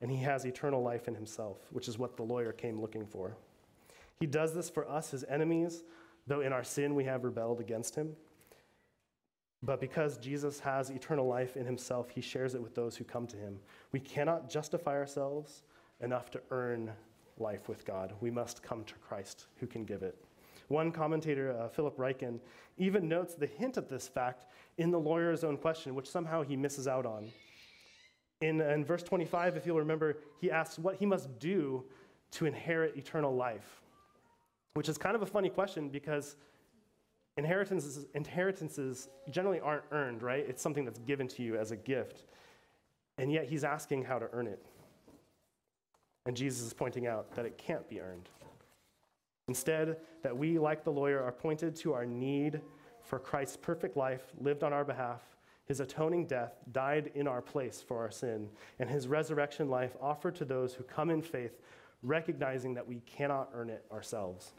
and 0.03 0.11
he 0.11 0.17
has 0.17 0.43
eternal 0.43 0.83
life 0.83 1.07
in 1.07 1.15
himself, 1.15 1.57
which 1.71 1.87
is 1.87 1.97
what 1.97 2.17
the 2.17 2.23
lawyer 2.23 2.51
came 2.51 2.79
looking 2.79 3.05
for. 3.05 3.37
He 4.19 4.25
does 4.25 4.53
this 4.53 4.69
for 4.69 4.87
us, 4.87 5.11
his 5.11 5.23
enemies, 5.23 5.85
though 6.27 6.41
in 6.41 6.51
our 6.51 6.63
sin 6.63 6.93
we 6.93 7.05
have 7.05 7.23
rebelled 7.23 7.61
against 7.61 7.95
him. 7.95 8.13
But 9.63 9.79
because 9.79 10.17
Jesus 10.17 10.59
has 10.59 10.89
eternal 10.89 11.25
life 11.25 11.55
in 11.55 11.65
himself, 11.65 12.09
he 12.09 12.19
shares 12.19 12.53
it 12.53 12.61
with 12.61 12.75
those 12.75 12.97
who 12.97 13.05
come 13.05 13.25
to 13.27 13.37
him. 13.37 13.57
We 13.93 14.01
cannot 14.01 14.49
justify 14.49 14.91
ourselves 14.91 15.63
enough 16.01 16.29
to 16.31 16.41
earn 16.51 16.91
life 17.37 17.69
with 17.69 17.85
God. 17.85 18.11
We 18.19 18.29
must 18.29 18.61
come 18.61 18.83
to 18.83 18.93
Christ 18.95 19.45
who 19.55 19.67
can 19.67 19.85
give 19.85 20.03
it. 20.03 20.21
One 20.67 20.91
commentator, 20.91 21.57
uh, 21.57 21.69
Philip 21.69 21.97
Ryken, 21.97 22.39
even 22.77 23.07
notes 23.07 23.35
the 23.35 23.47
hint 23.47 23.77
of 23.77 23.87
this 23.87 24.09
fact 24.09 24.47
in 24.77 24.91
the 24.91 24.99
lawyer's 24.99 25.45
own 25.45 25.55
question, 25.55 25.95
which 25.95 26.09
somehow 26.09 26.43
he 26.43 26.57
misses 26.57 26.89
out 26.89 27.05
on. 27.05 27.31
In, 28.43 28.59
in 28.59 28.83
verse 28.83 29.03
25, 29.03 29.55
if 29.55 29.65
you'll 29.65 29.79
remember, 29.79 30.17
he 30.41 30.51
asks 30.51 30.77
what 30.77 30.95
he 30.95 31.05
must 31.05 31.39
do 31.39 31.85
to 32.31 32.45
inherit 32.45 32.97
eternal 32.97 33.33
life, 33.33 33.81
which 34.73 34.89
is 34.89 34.97
kind 34.97 35.15
of 35.15 35.21
a 35.21 35.25
funny 35.25 35.49
question 35.49 35.87
because 35.87 36.35
inheritances, 37.37 38.05
inheritances 38.15 39.07
generally 39.31 39.61
aren't 39.61 39.85
earned, 39.91 40.23
right? 40.23 40.45
It's 40.45 40.61
something 40.61 40.83
that's 40.83 40.99
given 40.99 41.29
to 41.29 41.43
you 41.43 41.55
as 41.55 41.71
a 41.71 41.77
gift. 41.77 42.25
And 43.17 43.31
yet 43.31 43.45
he's 43.45 43.63
asking 43.63 44.03
how 44.03 44.19
to 44.19 44.27
earn 44.33 44.47
it. 44.47 44.65
And 46.25 46.35
Jesus 46.35 46.63
is 46.63 46.73
pointing 46.73 47.07
out 47.07 47.33
that 47.35 47.45
it 47.45 47.57
can't 47.57 47.87
be 47.87 48.01
earned. 48.01 48.27
Instead, 49.47 49.97
that 50.21 50.35
we, 50.35 50.59
like 50.59 50.83
the 50.83 50.91
lawyer, 50.91 51.23
are 51.23 51.31
pointed 51.31 51.77
to 51.77 51.93
our 51.93 52.05
need 52.05 52.59
for 53.01 53.19
Christ's 53.19 53.57
perfect 53.57 53.95
life 53.95 54.33
lived 54.41 54.63
on 54.63 54.73
our 54.73 54.83
behalf 54.83 55.21
his 55.65 55.79
atoning 55.79 56.27
death 56.27 56.53
died 56.71 57.11
in 57.15 57.27
our 57.27 57.41
place 57.41 57.81
for 57.81 57.99
our 57.99 58.11
sin, 58.11 58.49
and 58.79 58.89
his 58.89 59.07
resurrection 59.07 59.69
life 59.69 59.95
offered 60.01 60.35
to 60.35 60.45
those 60.45 60.73
who 60.73 60.83
come 60.83 61.09
in 61.09 61.21
faith, 61.21 61.61
recognizing 62.01 62.73
that 62.73 62.87
we 62.87 62.99
cannot 63.05 63.49
earn 63.53 63.69
it 63.69 63.85
ourselves. 63.91 64.51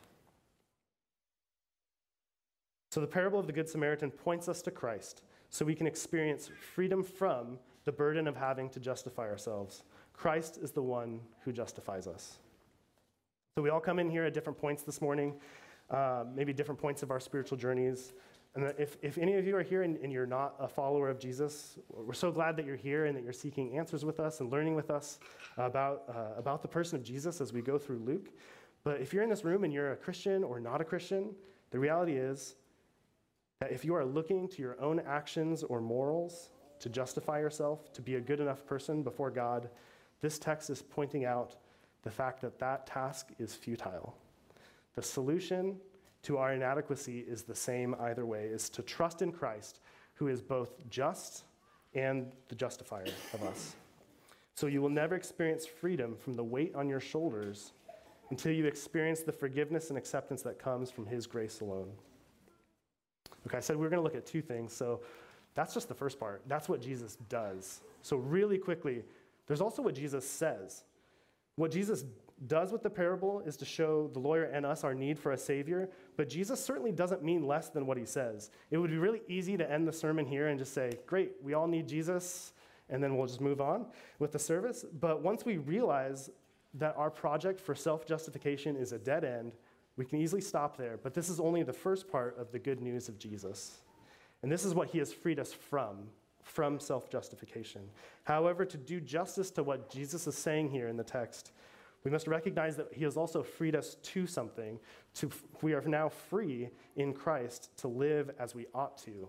So, 2.90 3.00
the 3.00 3.06
parable 3.06 3.40
of 3.40 3.46
the 3.46 3.52
Good 3.52 3.68
Samaritan 3.68 4.10
points 4.10 4.48
us 4.48 4.62
to 4.62 4.70
Christ 4.70 5.22
so 5.50 5.64
we 5.64 5.74
can 5.74 5.86
experience 5.86 6.48
freedom 6.74 7.02
from 7.02 7.58
the 7.84 7.92
burden 7.92 8.26
of 8.26 8.36
having 8.36 8.70
to 8.70 8.80
justify 8.80 9.28
ourselves. 9.28 9.82
Christ 10.12 10.58
is 10.62 10.70
the 10.70 10.82
one 10.82 11.20
who 11.44 11.52
justifies 11.52 12.06
us. 12.06 12.38
So, 13.56 13.62
we 13.62 13.68
all 13.68 13.80
come 13.80 13.98
in 13.98 14.08
here 14.08 14.24
at 14.24 14.32
different 14.32 14.58
points 14.58 14.84
this 14.84 15.02
morning, 15.02 15.34
uh, 15.90 16.24
maybe 16.34 16.54
different 16.54 16.80
points 16.80 17.02
of 17.02 17.10
our 17.10 17.20
spiritual 17.20 17.58
journeys. 17.58 18.14
And 18.54 18.72
if, 18.78 18.96
if 19.02 19.18
any 19.18 19.34
of 19.34 19.46
you 19.46 19.56
are 19.56 19.62
here 19.62 19.82
and, 19.82 19.96
and, 19.96 20.12
you're 20.12 20.26
not 20.26 20.54
a 20.60 20.68
follower 20.68 21.08
of 21.08 21.18
Jesus, 21.18 21.76
we're 21.88 22.14
so 22.14 22.30
glad 22.30 22.56
that 22.56 22.64
you're 22.64 22.76
here 22.76 23.06
and 23.06 23.16
that 23.16 23.24
you're 23.24 23.32
seeking 23.32 23.76
answers 23.76 24.04
with 24.04 24.20
us 24.20 24.38
and 24.38 24.50
learning 24.52 24.76
with 24.76 24.90
us 24.90 25.18
about, 25.56 26.04
uh, 26.08 26.38
about 26.38 26.62
the 26.62 26.68
person 26.68 26.96
of 26.96 27.04
Jesus 27.04 27.40
as 27.40 27.52
we 27.52 27.60
go 27.60 27.78
through 27.78 27.98
Luke. 27.98 28.30
But 28.84 29.00
if 29.00 29.12
you're 29.12 29.24
in 29.24 29.30
this 29.30 29.44
room 29.44 29.64
and 29.64 29.72
you're 29.72 29.92
a 29.92 29.96
Christian 29.96 30.44
or 30.44 30.60
not 30.60 30.80
a 30.80 30.84
Christian, 30.84 31.34
the 31.70 31.80
reality 31.80 32.12
is 32.12 32.54
that 33.58 33.72
if 33.72 33.84
you 33.84 33.94
are 33.96 34.04
looking 34.04 34.46
to 34.48 34.62
your 34.62 34.80
own 34.80 35.00
actions 35.00 35.64
or 35.64 35.80
morals 35.80 36.50
to 36.78 36.88
justify 36.88 37.40
yourself, 37.40 37.92
to 37.94 38.02
be 38.02 38.16
a 38.16 38.20
good 38.20 38.38
enough 38.38 38.64
person 38.66 39.02
before 39.02 39.30
God, 39.30 39.68
this 40.20 40.38
text 40.38 40.70
is 40.70 40.80
pointing 40.80 41.24
out 41.24 41.56
the 42.02 42.10
fact 42.10 42.40
that 42.42 42.58
that 42.60 42.86
task 42.86 43.30
is 43.38 43.54
futile. 43.54 44.14
The 44.94 45.02
solution 45.02 45.80
to 46.24 46.38
our 46.38 46.52
inadequacy 46.52 47.20
is 47.20 47.42
the 47.42 47.54
same 47.54 47.94
either 48.00 48.26
way, 48.26 48.44
is 48.44 48.68
to 48.70 48.82
trust 48.82 49.22
in 49.22 49.32
Christ, 49.32 49.80
who 50.14 50.28
is 50.28 50.42
both 50.42 50.88
just 50.90 51.44
and 51.94 52.32
the 52.48 52.54
justifier 52.54 53.06
of 53.32 53.42
us. 53.44 53.76
So 54.54 54.66
you 54.66 54.80
will 54.82 54.90
never 54.90 55.14
experience 55.14 55.66
freedom 55.66 56.16
from 56.16 56.34
the 56.34 56.44
weight 56.44 56.74
on 56.74 56.88
your 56.88 57.00
shoulders 57.00 57.72
until 58.30 58.52
you 58.52 58.66
experience 58.66 59.20
the 59.20 59.32
forgiveness 59.32 59.90
and 59.90 59.98
acceptance 59.98 60.42
that 60.42 60.58
comes 60.58 60.90
from 60.90 61.06
his 61.06 61.26
grace 61.26 61.60
alone. 61.60 61.90
Okay, 63.46 63.58
I 63.58 63.60
said 63.60 63.76
we 63.76 63.82
were 63.82 63.90
going 63.90 64.00
to 64.00 64.04
look 64.04 64.14
at 64.14 64.26
two 64.26 64.42
things. 64.42 64.72
So 64.72 65.00
that's 65.54 65.74
just 65.74 65.88
the 65.88 65.94
first 65.94 66.18
part. 66.18 66.42
That's 66.46 66.68
what 66.68 66.80
Jesus 66.80 67.16
does. 67.28 67.80
So, 68.02 68.16
really 68.16 68.58
quickly, 68.58 69.02
there's 69.46 69.60
also 69.60 69.82
what 69.82 69.94
Jesus 69.94 70.28
says. 70.28 70.84
What 71.56 71.70
Jesus 71.70 72.04
does 72.46 72.72
with 72.72 72.82
the 72.82 72.90
parable 72.90 73.40
is 73.46 73.56
to 73.58 73.64
show 73.64 74.08
the 74.12 74.18
lawyer 74.18 74.44
and 74.44 74.66
us 74.66 74.84
our 74.84 74.94
need 74.94 75.18
for 75.18 75.32
a 75.32 75.38
Savior, 75.38 75.88
but 76.16 76.28
Jesus 76.28 76.62
certainly 76.62 76.92
doesn't 76.92 77.22
mean 77.22 77.46
less 77.46 77.68
than 77.68 77.86
what 77.86 77.96
he 77.96 78.04
says. 78.04 78.50
It 78.70 78.78
would 78.78 78.90
be 78.90 78.98
really 78.98 79.22
easy 79.28 79.56
to 79.56 79.70
end 79.70 79.86
the 79.86 79.92
sermon 79.92 80.26
here 80.26 80.48
and 80.48 80.58
just 80.58 80.74
say, 80.74 80.92
Great, 81.06 81.32
we 81.42 81.54
all 81.54 81.68
need 81.68 81.88
Jesus, 81.88 82.52
and 82.90 83.02
then 83.02 83.16
we'll 83.16 83.26
just 83.26 83.40
move 83.40 83.60
on 83.60 83.86
with 84.18 84.32
the 84.32 84.38
service. 84.38 84.84
But 85.00 85.22
once 85.22 85.44
we 85.44 85.58
realize 85.58 86.30
that 86.74 86.96
our 86.96 87.10
project 87.10 87.60
for 87.60 87.74
self 87.74 88.06
justification 88.06 88.76
is 88.76 88.92
a 88.92 88.98
dead 88.98 89.24
end, 89.24 89.52
we 89.96 90.04
can 90.04 90.18
easily 90.18 90.40
stop 90.40 90.76
there. 90.76 90.98
But 91.02 91.14
this 91.14 91.28
is 91.28 91.38
only 91.38 91.62
the 91.62 91.72
first 91.72 92.10
part 92.10 92.36
of 92.38 92.50
the 92.50 92.58
good 92.58 92.80
news 92.82 93.08
of 93.08 93.18
Jesus. 93.18 93.78
And 94.42 94.50
this 94.50 94.64
is 94.64 94.74
what 94.74 94.88
he 94.88 94.98
has 94.98 95.12
freed 95.12 95.38
us 95.38 95.52
from, 95.52 96.08
from 96.42 96.80
self 96.80 97.08
justification. 97.08 97.82
However, 98.24 98.64
to 98.64 98.76
do 98.76 99.00
justice 99.00 99.50
to 99.52 99.62
what 99.62 99.88
Jesus 99.88 100.26
is 100.26 100.36
saying 100.36 100.70
here 100.70 100.88
in 100.88 100.96
the 100.96 101.04
text, 101.04 101.52
we 102.04 102.10
must 102.10 102.26
recognize 102.26 102.76
that 102.76 102.92
he 102.92 103.02
has 103.04 103.16
also 103.16 103.42
freed 103.42 103.74
us 103.74 103.96
to 104.02 104.26
something. 104.26 104.78
To, 105.14 105.30
we 105.62 105.72
are 105.72 105.80
now 105.82 106.10
free 106.10 106.68
in 106.96 107.14
Christ 107.14 107.70
to 107.78 107.88
live 107.88 108.30
as 108.38 108.54
we 108.54 108.66
ought 108.74 108.98
to. 108.98 109.28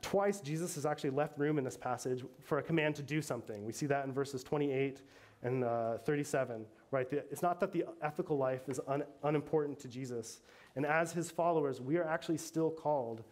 Twice, 0.00 0.40
Jesus 0.40 0.74
has 0.74 0.86
actually 0.86 1.10
left 1.10 1.38
room 1.38 1.58
in 1.58 1.64
this 1.64 1.76
passage 1.76 2.24
for 2.42 2.58
a 2.58 2.62
command 2.62 2.94
to 2.96 3.02
do 3.02 3.20
something. 3.20 3.64
We 3.64 3.72
see 3.72 3.86
that 3.86 4.06
in 4.06 4.12
verses 4.12 4.42
28 4.42 5.02
and 5.42 5.64
uh, 5.64 5.98
37, 5.98 6.64
right? 6.90 7.08
The, 7.08 7.18
it's 7.30 7.42
not 7.42 7.60
that 7.60 7.72
the 7.72 7.84
ethical 8.02 8.38
life 8.38 8.68
is 8.68 8.80
un, 8.88 9.04
unimportant 9.22 9.78
to 9.80 9.88
Jesus. 9.88 10.40
And 10.76 10.86
as 10.86 11.12
his 11.12 11.30
followers, 11.30 11.80
we 11.80 11.98
are 11.98 12.04
actually 12.04 12.38
still 12.38 12.70
called 12.70 13.22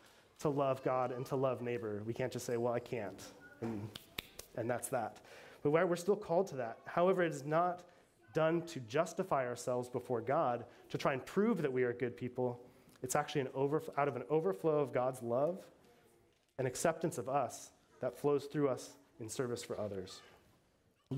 to 0.40 0.48
love 0.51 0.83
God 0.83 1.12
and 1.12 1.25
to 1.27 1.37
love 1.37 1.62
neighbor. 1.62 2.03
We 2.07 2.12
can't 2.12 2.33
just 2.33 2.44
say, 2.44 2.57
well, 2.57 2.75
I 2.75 2.81
can't, 2.81 3.22
and, 3.61 3.88
and 4.57 4.68
that's 4.68 4.88
that. 4.88 5.20
But 5.62 5.70
we're 5.70 5.96
still 5.96 6.16
called 6.16 6.48
to 6.48 6.57
that. 6.57 6.79
However, 6.87 7.22
it 7.22 7.33
is 7.33 7.44
not 7.44 7.85
done 8.33 8.62
to 8.62 8.81
justify 8.81 9.47
ourselves 9.47 9.88
before 9.88 10.21
God, 10.21 10.64
to 10.90 10.99
try 10.99 11.12
and 11.12 11.25
prove 11.25 11.62
that 11.62 11.73
we 11.73 11.83
are 11.83 11.92
good 11.92 12.16
people. 12.16 12.61
It's 13.03 13.16
actually 13.16 13.42
an 13.42 13.49
over, 13.55 13.83
out 13.97 14.09
of 14.09 14.16
an 14.16 14.25
overflow 14.31 14.79
of 14.79 14.92
God's 14.92 15.23
love 15.23 15.59
and 16.59 16.66
acceptance 16.66 17.18
of 17.18 17.29
us 17.29 17.73
that 18.01 18.16
flows 18.16 18.45
through 18.45 18.68
us 18.68 18.97
in 19.21 19.29
service 19.29 19.62
for 19.62 19.79
others. 19.79 20.21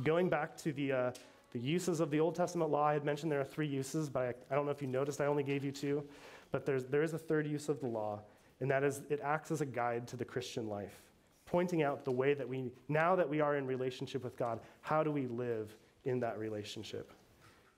Going 0.02 0.28
back 0.28 0.56
to 0.58 0.72
the, 0.72 0.92
uh, 0.92 1.12
the 1.52 1.58
uses 1.58 2.00
of 2.00 2.10
the 2.10 2.20
Old 2.20 2.34
Testament 2.34 2.70
law, 2.70 2.84
I 2.84 2.94
had 2.94 3.04
mentioned 3.04 3.30
there 3.30 3.40
are 3.40 3.44
three 3.44 3.66
uses, 3.66 4.08
but 4.08 4.22
I, 4.22 4.34
I 4.52 4.54
don't 4.54 4.64
know 4.64 4.72
if 4.72 4.82
you 4.82 4.88
noticed, 4.88 5.20
I 5.20 5.26
only 5.26 5.42
gave 5.42 5.64
you 5.64 5.72
two. 5.72 6.04
But 6.50 6.64
there's, 6.64 6.84
there 6.84 7.02
is 7.02 7.14
a 7.14 7.18
third 7.18 7.46
use 7.46 7.68
of 7.68 7.80
the 7.80 7.88
law, 7.88 8.20
and 8.60 8.70
that 8.70 8.84
is 8.84 9.02
it 9.10 9.20
acts 9.22 9.50
as 9.50 9.60
a 9.60 9.66
guide 9.66 10.06
to 10.08 10.16
the 10.16 10.24
Christian 10.24 10.68
life, 10.68 11.02
pointing 11.46 11.82
out 11.82 12.04
the 12.04 12.12
way 12.12 12.32
that 12.34 12.48
we, 12.48 12.70
now 12.88 13.16
that 13.16 13.28
we 13.28 13.40
are 13.40 13.56
in 13.56 13.66
relationship 13.66 14.22
with 14.22 14.36
God, 14.36 14.60
how 14.80 15.02
do 15.02 15.10
we 15.10 15.26
live 15.26 15.74
in 16.04 16.20
that 16.20 16.38
relationship. 16.38 17.12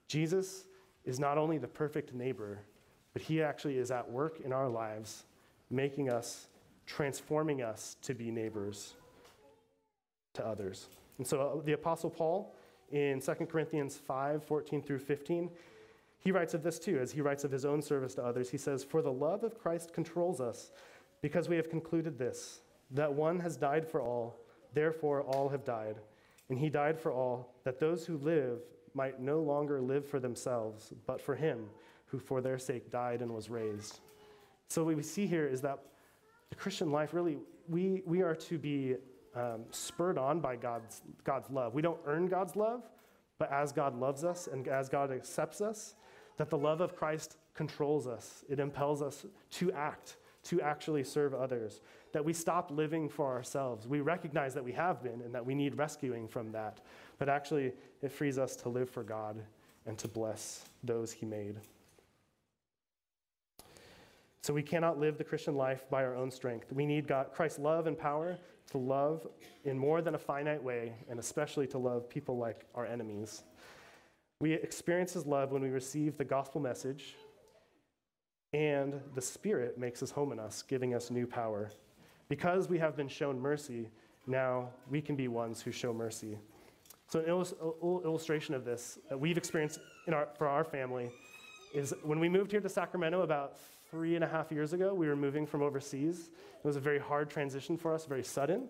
Jesus 0.08 0.66
is 1.04 1.18
not 1.18 1.38
only 1.38 1.58
the 1.58 1.68
perfect 1.68 2.14
neighbor, 2.14 2.58
but 3.12 3.22
he 3.22 3.42
actually 3.42 3.78
is 3.78 3.90
at 3.90 4.10
work 4.10 4.40
in 4.44 4.52
our 4.52 4.68
lives, 4.68 5.24
making 5.70 6.10
us, 6.10 6.48
transforming 6.84 7.62
us 7.62 7.96
to 8.02 8.14
be 8.14 8.30
neighbors 8.30 8.94
to 10.34 10.46
others. 10.46 10.88
And 11.18 11.26
so 11.26 11.40
uh, 11.40 11.64
the 11.64 11.72
Apostle 11.72 12.10
Paul 12.10 12.54
in 12.92 13.20
2 13.20 13.32
Corinthians 13.46 13.96
5 13.96 14.44
14 14.44 14.82
through 14.82 14.98
15, 14.98 15.50
he 16.18 16.32
writes 16.32 16.54
of 16.54 16.62
this 16.62 16.78
too, 16.78 16.98
as 16.98 17.12
he 17.12 17.20
writes 17.20 17.44
of 17.44 17.50
his 17.50 17.64
own 17.64 17.80
service 17.82 18.14
to 18.16 18.24
others. 18.24 18.50
He 18.50 18.58
says, 18.58 18.84
For 18.84 19.02
the 19.02 19.12
love 19.12 19.44
of 19.44 19.58
Christ 19.58 19.92
controls 19.92 20.40
us, 20.40 20.72
because 21.22 21.48
we 21.48 21.56
have 21.56 21.70
concluded 21.70 22.18
this, 22.18 22.60
that 22.90 23.12
one 23.12 23.40
has 23.40 23.56
died 23.56 23.88
for 23.88 24.00
all, 24.00 24.36
therefore 24.74 25.22
all 25.22 25.48
have 25.48 25.64
died. 25.64 25.96
And 26.48 26.58
he 26.58 26.68
died 26.68 26.98
for 26.98 27.12
all, 27.12 27.54
that 27.64 27.80
those 27.80 28.06
who 28.06 28.18
live 28.18 28.60
might 28.94 29.20
no 29.20 29.40
longer 29.40 29.80
live 29.80 30.06
for 30.06 30.20
themselves, 30.20 30.92
but 31.06 31.20
for 31.20 31.34
him 31.34 31.66
who 32.06 32.18
for 32.18 32.40
their 32.40 32.58
sake 32.58 32.90
died 32.90 33.20
and 33.20 33.34
was 33.34 33.50
raised. 33.50 34.00
So, 34.68 34.84
what 34.84 34.96
we 34.96 35.02
see 35.02 35.26
here 35.26 35.46
is 35.46 35.60
that 35.62 35.78
the 36.50 36.56
Christian 36.56 36.90
life 36.90 37.12
really, 37.12 37.38
we, 37.68 38.02
we 38.06 38.22
are 38.22 38.34
to 38.34 38.58
be 38.58 38.94
um, 39.34 39.64
spurred 39.70 40.18
on 40.18 40.40
by 40.40 40.56
God's, 40.56 41.02
God's 41.24 41.50
love. 41.50 41.74
We 41.74 41.82
don't 41.82 42.00
earn 42.06 42.26
God's 42.26 42.56
love, 42.56 42.82
but 43.38 43.52
as 43.52 43.72
God 43.72 43.98
loves 43.98 44.24
us 44.24 44.48
and 44.50 44.66
as 44.68 44.88
God 44.88 45.10
accepts 45.10 45.60
us, 45.60 45.94
that 46.36 46.50
the 46.50 46.58
love 46.58 46.80
of 46.80 46.96
Christ 46.96 47.36
controls 47.54 48.06
us. 48.06 48.44
It 48.48 48.60
impels 48.60 49.02
us 49.02 49.26
to 49.52 49.72
act, 49.72 50.16
to 50.44 50.60
actually 50.62 51.04
serve 51.04 51.34
others, 51.34 51.80
that 52.16 52.24
we 52.24 52.32
stop 52.32 52.70
living 52.70 53.10
for 53.10 53.26
ourselves. 53.26 53.86
We 53.86 54.00
recognize 54.00 54.54
that 54.54 54.64
we 54.64 54.72
have 54.72 55.02
been 55.02 55.20
and 55.20 55.34
that 55.34 55.44
we 55.44 55.54
need 55.54 55.76
rescuing 55.76 56.26
from 56.26 56.50
that. 56.52 56.80
But 57.18 57.28
actually, 57.28 57.74
it 58.00 58.10
frees 58.10 58.38
us 58.38 58.56
to 58.56 58.70
live 58.70 58.88
for 58.88 59.02
God 59.02 59.36
and 59.84 59.98
to 59.98 60.08
bless 60.08 60.64
those 60.82 61.12
He 61.12 61.26
made. 61.26 61.56
So 64.40 64.54
we 64.54 64.62
cannot 64.62 64.98
live 64.98 65.18
the 65.18 65.24
Christian 65.24 65.56
life 65.56 65.84
by 65.90 66.04
our 66.06 66.16
own 66.16 66.30
strength. 66.30 66.72
We 66.72 66.86
need 66.86 67.06
God, 67.06 67.34
Christ's 67.34 67.58
love 67.58 67.86
and 67.86 67.98
power 67.98 68.38
to 68.70 68.78
love 68.78 69.26
in 69.64 69.76
more 69.76 70.00
than 70.00 70.14
a 70.14 70.18
finite 70.18 70.62
way, 70.62 70.94
and 71.10 71.18
especially 71.18 71.66
to 71.66 71.76
love 71.76 72.08
people 72.08 72.38
like 72.38 72.64
our 72.74 72.86
enemies. 72.86 73.42
We 74.40 74.54
experience 74.54 75.12
His 75.12 75.26
love 75.26 75.52
when 75.52 75.60
we 75.60 75.68
receive 75.68 76.16
the 76.16 76.24
gospel 76.24 76.62
message, 76.62 77.14
and 78.54 79.02
the 79.14 79.20
Spirit 79.20 79.76
makes 79.76 80.00
His 80.00 80.12
home 80.12 80.32
in 80.32 80.40
us, 80.40 80.62
giving 80.62 80.94
us 80.94 81.10
new 81.10 81.26
power 81.26 81.70
because 82.28 82.68
we 82.68 82.78
have 82.78 82.96
been 82.96 83.08
shown 83.08 83.38
mercy, 83.38 83.88
now 84.26 84.70
we 84.90 85.00
can 85.00 85.16
be 85.16 85.28
ones 85.28 85.62
who 85.62 85.70
show 85.70 85.92
mercy. 85.92 86.38
So, 87.08 87.20
an 87.20 88.02
illustration 88.04 88.54
of 88.54 88.64
this 88.64 88.98
that 89.08 89.18
we've 89.18 89.38
experienced 89.38 89.78
our, 90.12 90.28
for 90.36 90.48
our 90.48 90.64
family 90.64 91.10
is 91.72 91.94
when 92.02 92.18
we 92.18 92.28
moved 92.28 92.50
here 92.50 92.60
to 92.60 92.68
Sacramento 92.68 93.22
about 93.22 93.58
three 93.90 94.16
and 94.16 94.24
a 94.24 94.26
half 94.26 94.50
years 94.50 94.72
ago, 94.72 94.92
we 94.92 95.06
were 95.06 95.16
moving 95.16 95.46
from 95.46 95.62
overseas. 95.62 96.30
It 96.58 96.66
was 96.66 96.76
a 96.76 96.80
very 96.80 96.98
hard 96.98 97.30
transition 97.30 97.76
for 97.76 97.94
us, 97.94 98.06
very 98.06 98.24
sudden. 98.24 98.68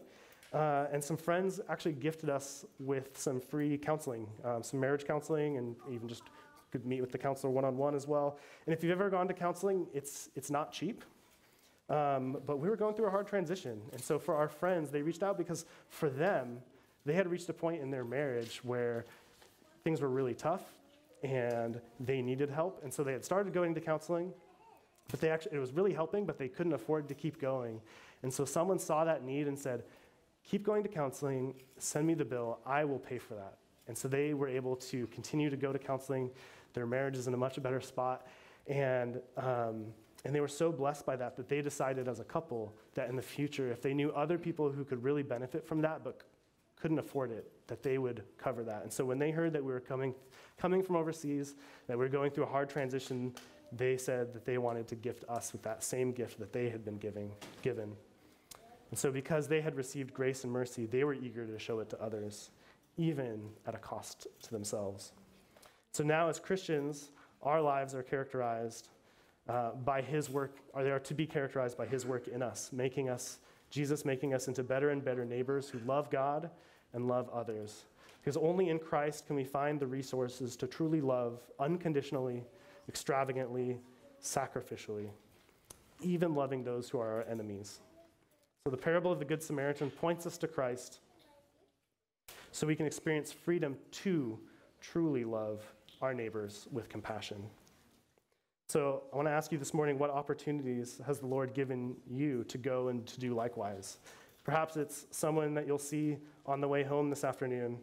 Uh, 0.53 0.87
and 0.93 1.03
some 1.03 1.17
friends 1.17 1.61
actually 1.69 1.93
gifted 1.93 2.31
us 2.31 2.65
with 2.79 3.19
some 3.19 3.41
free 3.41 3.79
counseling, 3.79 4.27
um, 4.45 4.63
some 4.63 4.79
marriage 4.79 5.05
counseling, 5.05 5.57
and 5.57 5.75
even 5.91 6.09
just 6.09 6.23
could 6.71 6.85
meet 6.85 7.01
with 7.01 7.13
the 7.13 7.19
counselor 7.19 7.51
one 7.51 7.65
on 7.65 7.77
one 7.77 7.95
as 7.95 8.07
well. 8.07 8.39
And 8.67 8.75
if 8.75 8.83
you've 8.83 8.93
ever 8.93 9.09
gone 9.11 9.29
to 9.29 9.35
counseling, 9.35 9.87
it's, 9.95 10.29
it's 10.35 10.51
not 10.51 10.73
cheap. 10.73 11.05
Um, 11.89 12.39
but 12.47 12.59
we 12.59 12.69
were 12.69 12.77
going 12.77 12.95
through 12.95 13.07
a 13.07 13.11
hard 13.11 13.27
transition. 13.27 13.81
And 13.93 14.01
so 14.01 14.19
for 14.19 14.35
our 14.35 14.49
friends, 14.49 14.91
they 14.91 15.03
reached 15.03 15.23
out 15.23 15.39
because 15.39 15.67
for 15.89 16.11
them, 16.11 16.59
they 17.05 17.15
had 17.15 17.31
reached 17.31 17.49
a 17.49 17.53
point 17.53 17.81
in 17.81 17.91
their 17.91 18.05
marriage 18.05 18.61
where 18.65 19.05
things 19.85 20.01
were 20.01 20.09
really 20.09 20.35
tough 20.35 20.65
and 21.23 21.81
they 22.01 22.21
needed 22.21 22.51
help. 22.51 22.81
And 22.83 22.93
so 22.93 23.05
they 23.05 23.13
had 23.13 23.25
started 23.25 23.53
going 23.53 23.75
to 23.75 23.81
counseling, 23.81 24.33
but 25.09 25.21
they 25.21 25.31
actually, 25.31 25.57
it 25.57 25.61
was 25.61 25.73
really 25.73 25.93
helping, 25.93 26.27
but 26.27 26.39
they 26.39 26.49
couldn't 26.49 26.73
afford 26.73 27.07
to 27.09 27.15
keep 27.15 27.41
going. 27.41 27.81
And 28.23 28.33
so 28.33 28.45
someone 28.45 28.81
saw 28.81 29.05
that 29.05 29.23
need 29.23 29.47
and 29.47 29.59
said, 29.59 29.85
Keep 30.49 30.63
going 30.63 30.85
to 30.85 30.89
counseling, 30.89 31.55
send 31.79 32.07
me 32.07 32.15
the 32.15 32.25
bill, 32.25 32.61
I 32.65 32.85
will 32.85 33.01
pay 33.01 33.19
for 33.19 33.35
that. 33.35 33.59
And 33.89 33.99
so 33.99 34.07
they 34.07 34.33
were 34.33 34.47
able 34.47 34.77
to 34.77 35.09
continue 35.09 35.51
to 35.51 35.57
go 35.57 35.73
to 35.73 35.79
counseling. 35.79 36.31
Their 36.73 36.87
marriage 36.87 37.17
is 37.17 37.27
in 37.27 37.35
a 37.35 37.37
much 37.37 37.61
better 37.61 37.81
spot. 37.81 38.27
And 38.69 39.21
um, 39.37 39.87
and 40.25 40.35
they 40.35 40.41
were 40.41 40.49
so 40.49 40.73
blessed 40.73 41.07
by 41.07 41.17
that 41.17 41.37
that 41.37 41.49
they 41.49 41.63
decided 41.63 42.09
as 42.09 42.21
a 42.21 42.25
couple 42.25 42.75
that 42.95 43.09
in 43.09 43.17
the 43.17 43.23
future, 43.23 43.71
if 43.71 43.81
they 43.83 43.95
knew 43.95 44.11
other 44.11 44.39
people 44.39 44.71
who 44.71 44.85
could 44.85 45.03
really 45.05 45.23
benefit 45.23 45.67
from 45.67 45.81
that 45.83 46.03
but 46.03 46.23
couldn't 46.81 46.99
afford 46.99 47.31
it, 47.31 47.51
that 47.69 47.83
they 47.83 47.99
would 47.99 48.23
cover 48.39 48.63
that. 48.65 48.83
And 48.83 48.93
so 48.93 49.05
when 49.05 49.19
they 49.19 49.31
heard 49.31 49.53
that 49.53 49.65
we 49.65 49.73
were 49.73 49.81
coming, 49.81 50.15
coming 50.59 50.83
from 50.83 50.97
overseas, 50.97 51.55
that 51.87 51.97
we 51.97 52.05
were 52.05 52.11
going 52.11 52.31
through 52.31 52.45
a 52.45 52.49
hard 52.49 52.69
transition, 52.69 53.35
they 53.73 53.97
said 53.97 54.33
that 54.35 54.45
they 54.45 54.59
wanted 54.59 54.87
to 54.89 54.95
gift 54.95 55.25
us 55.29 55.53
with 55.53 55.63
that 55.63 55.83
same 55.83 56.13
gift 56.13 56.39
that 56.39 56.53
they 56.53 56.69
had 56.69 56.85
been 56.85 56.99
giving, 56.99 57.31
given. 57.63 57.93
And 58.91 58.99
so 58.99 59.11
because 59.11 59.49
they 59.49 59.61
had 59.61 59.75
received 59.75 60.15
grace 60.15 60.45
and 60.45 60.53
mercy, 60.53 60.87
they 60.87 61.05
were 61.05 61.15
eager 61.15 61.47
to 61.47 61.59
show 61.59 61.81
it 61.81 61.91
to 61.91 62.01
others, 62.01 62.51
even 62.97 63.51
at 63.67 63.75
a 63.75 63.79
cost 63.79 64.27
to 64.43 64.51
themselves. 64.51 65.13
So 65.93 66.05
now, 66.05 66.29
as 66.29 66.39
Christians, 66.39 67.11
our 67.43 67.61
lives 67.61 67.95
are 67.95 68.03
characterized 68.03 68.89
uh, 69.49 69.71
by 69.85 70.03
his 70.03 70.29
work, 70.29 70.57
or 70.73 70.83
they 70.83 70.91
are 70.91 70.99
to 71.01 71.15
be 71.15 71.27
characterized 71.27 71.79
by 71.79 71.87
his 71.87 72.05
work 72.05 72.29
in 72.29 72.43
us, 72.43 72.71
making 72.73 73.09
us, 73.09 73.39
Jesus 73.71 74.05
making 74.05 74.35
us 74.35 74.49
into 74.49 74.63
better 74.63 74.91
and 74.91 75.05
better 75.05 75.25
neighbors 75.25 75.69
who 75.69 75.79
love 75.81 76.11
God 76.11 76.51
and 76.93 77.07
love 77.07 77.29
others. 77.31 77.85
Because 78.21 78.37
only 78.37 78.71
in 78.71 78.79
Christ 78.79 79.27
can 79.27 79.37
we 79.37 79.45
find 79.45 79.79
the 79.79 79.87
resources 79.87 80.57
to 80.57 80.67
truly 80.67 81.01
love 81.01 81.41
unconditionally, 81.61 82.43
extravagantly, 82.89 83.79
sacrificially, 84.21 85.11
even 86.03 86.35
loving 86.35 86.65
those 86.65 86.89
who 86.89 86.99
are 86.99 87.09
our 87.09 87.25
enemies. 87.31 87.81
So 88.65 88.71
the 88.71 88.77
parable 88.77 89.13
of 89.13 89.21
the 89.21 89.25
Good 89.25 89.43
Samaritan 89.43 89.91
points 89.91 90.27
us 90.27 90.37
to 90.39 90.49
Christ 90.49 90.99
so 92.51 92.67
we 92.67 92.75
can 92.75 92.87
experience 92.87 93.31
freedom 93.31 93.77
to 93.93 94.39
truly 94.81 95.25
love 95.25 95.63
our 96.03 96.13
neighbors 96.13 96.67
with 96.73 96.89
compassion. 96.89 97.45
So 98.69 99.05
I 99.13 99.17
want 99.17 99.29
to 99.29 99.33
ask 99.33 99.53
you 99.53 99.59
this 99.59 99.73
morning 99.73 99.97
what 99.97 100.11
opportunities 100.11 101.01
has 101.07 101.21
the 101.21 101.27
Lord 101.27 101.55
given 101.55 101.95
you 102.11 102.43
to 102.45 102.59
go 102.59 102.89
and 102.89 103.07
to 103.07 103.21
do 103.21 103.33
likewise? 103.33 103.99
Perhaps 104.43 104.77
it's 104.77 105.07
someone 105.13 105.55
that 105.55 105.69
you'll 105.69 105.79
see 105.79 106.17
on 106.47 106.61
the 106.61 106.67
way 106.67 106.83
home 106.83 107.09
this 107.09 107.23
afternoon 107.23 107.79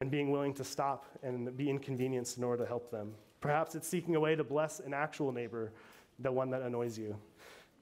and 0.00 0.10
being 0.10 0.30
willing 0.30 0.54
to 0.54 0.64
stop 0.64 1.04
and 1.22 1.54
be 1.58 1.68
inconvenienced 1.68 2.38
in 2.38 2.44
order 2.44 2.62
to 2.62 2.68
help 2.68 2.90
them. 2.90 3.12
Perhaps 3.42 3.74
it's 3.74 3.86
seeking 3.86 4.16
a 4.16 4.20
way 4.20 4.34
to 4.34 4.44
bless 4.44 4.80
an 4.80 4.94
actual 4.94 5.30
neighbor, 5.30 5.72
the 6.20 6.32
one 6.32 6.48
that 6.50 6.62
annoys 6.62 6.98
you, 6.98 7.14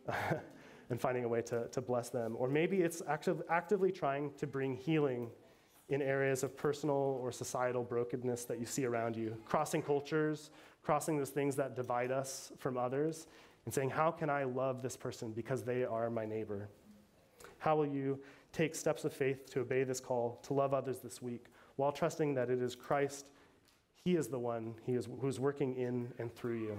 and 0.91 1.01
finding 1.01 1.23
a 1.23 1.29
way 1.29 1.43
to, 1.43 1.69
to 1.69 1.81
bless 1.81 2.11
them. 2.11 2.35
Or 2.37 2.49
maybe 2.49 2.79
it's 2.79 3.03
active, 3.07 3.41
actively 3.49 3.93
trying 3.93 4.33
to 4.39 4.49
bring 4.49 4.75
healing 4.77 5.31
in 5.89 6.01
areas 6.01 6.43
of 6.43 6.57
personal 6.57 7.19
or 7.21 7.31
societal 7.31 7.83
brokenness 7.83 8.45
that 8.47 8.59
you 8.59 8.67
see 8.67 8.85
around 8.85 9.17
you, 9.17 9.37
crossing 9.45 9.83
cultures, 9.83 10.51
crossing 10.83 11.19
those 11.19 11.31
things 11.31 11.57
that 11.57 11.77
divide 11.77 12.11
us 12.11 12.53
from 12.59 12.79
others, 12.79 13.27
and 13.65 13.75
saying, 13.75 13.91
How 13.91 14.11
can 14.11 14.31
I 14.31 14.45
love 14.45 14.83
this 14.83 14.97
person 14.97 15.33
because 15.33 15.63
they 15.63 15.85
are 15.85 16.11
my 16.11 16.25
neighbor? 16.25 16.69
How 17.59 17.77
will 17.77 17.87
you 17.87 18.21
take 18.53 18.75
steps 18.75 19.05
of 19.05 19.13
faith 19.13 19.51
to 19.53 19.61
obey 19.61 19.85
this 19.85 20.01
call 20.01 20.39
to 20.45 20.55
love 20.55 20.75
others 20.75 20.99
this 20.99 21.23
week 21.23 21.47
while 21.77 21.93
trusting 21.93 22.35
that 22.35 22.51
it 22.51 22.61
is 22.63 22.75
Christ? 22.75 23.31
He 24.05 24.17
is 24.17 24.29
the 24.29 24.39
one 24.39 24.75
he 24.85 24.93
is, 24.93 25.09
who's 25.21 25.41
working 25.41 25.77
in 25.77 26.13
and 26.19 26.35
through 26.35 26.61
you. 26.61 26.79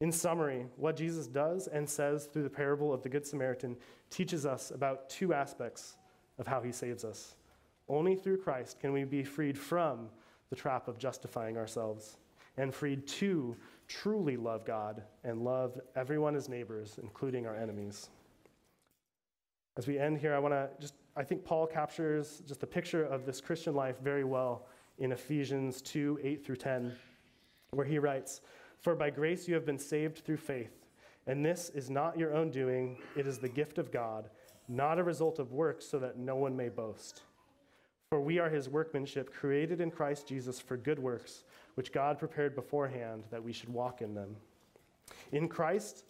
In 0.00 0.10
summary, 0.10 0.66
what 0.76 0.96
Jesus 0.96 1.26
does 1.26 1.68
and 1.68 1.88
says 1.88 2.26
through 2.26 2.42
the 2.42 2.50
parable 2.50 2.92
of 2.92 3.02
the 3.02 3.08
Good 3.08 3.26
Samaritan 3.26 3.76
teaches 4.10 4.44
us 4.44 4.70
about 4.70 5.08
two 5.08 5.32
aspects 5.32 5.96
of 6.38 6.46
how 6.46 6.60
he 6.60 6.72
saves 6.72 7.04
us. 7.04 7.36
Only 7.88 8.16
through 8.16 8.38
Christ 8.38 8.80
can 8.80 8.92
we 8.92 9.04
be 9.04 9.24
freed 9.24 9.58
from 9.58 10.08
the 10.50 10.56
trap 10.56 10.88
of 10.88 10.98
justifying 10.98 11.56
ourselves 11.56 12.16
and 12.56 12.72
freed 12.72 13.06
to 13.06 13.56
truly 13.88 14.36
love 14.36 14.64
God 14.64 15.02
and 15.24 15.42
love 15.42 15.80
everyone 15.96 16.36
as 16.36 16.48
neighbors, 16.48 16.98
including 17.02 17.46
our 17.46 17.56
enemies. 17.56 18.08
As 19.76 19.86
we 19.86 19.98
end 19.98 20.18
here, 20.18 20.34
I 20.34 20.38
want 20.38 20.54
to 20.54 20.70
just, 20.80 20.94
I 21.16 21.24
think 21.24 21.44
Paul 21.44 21.66
captures 21.66 22.42
just 22.46 22.62
a 22.62 22.66
picture 22.66 23.04
of 23.04 23.26
this 23.26 23.40
Christian 23.40 23.74
life 23.74 23.96
very 24.00 24.24
well 24.24 24.66
in 24.98 25.12
Ephesians 25.12 25.82
2 25.82 26.20
8 26.22 26.44
through 26.44 26.56
10, 26.56 26.92
where 27.72 27.86
he 27.86 27.98
writes, 27.98 28.40
For 28.80 28.94
by 28.94 29.10
grace 29.10 29.48
you 29.48 29.54
have 29.54 29.66
been 29.66 29.78
saved 29.78 30.18
through 30.18 30.36
faith, 30.36 30.86
and 31.26 31.44
this 31.44 31.70
is 31.70 31.90
not 31.90 32.16
your 32.16 32.34
own 32.34 32.50
doing, 32.50 32.98
it 33.16 33.26
is 33.26 33.38
the 33.38 33.48
gift 33.48 33.78
of 33.78 33.90
God, 33.90 34.30
not 34.68 34.98
a 34.98 35.02
result 35.02 35.40
of 35.40 35.52
works, 35.52 35.84
so 35.84 35.98
that 35.98 36.18
no 36.18 36.36
one 36.36 36.56
may 36.56 36.68
boast. 36.68 37.22
For 38.10 38.20
we 38.20 38.38
are 38.38 38.48
his 38.48 38.68
workmanship, 38.68 39.32
created 39.32 39.80
in 39.80 39.90
Christ 39.90 40.26
Jesus 40.26 40.60
for 40.60 40.76
good 40.76 40.98
works, 40.98 41.44
which 41.74 41.92
God 41.92 42.18
prepared 42.18 42.54
beforehand 42.54 43.24
that 43.30 43.42
we 43.42 43.52
should 43.52 43.68
walk 43.68 44.02
in 44.02 44.14
them. 44.14 44.36
In 45.32 45.48
Christ, 45.48 46.04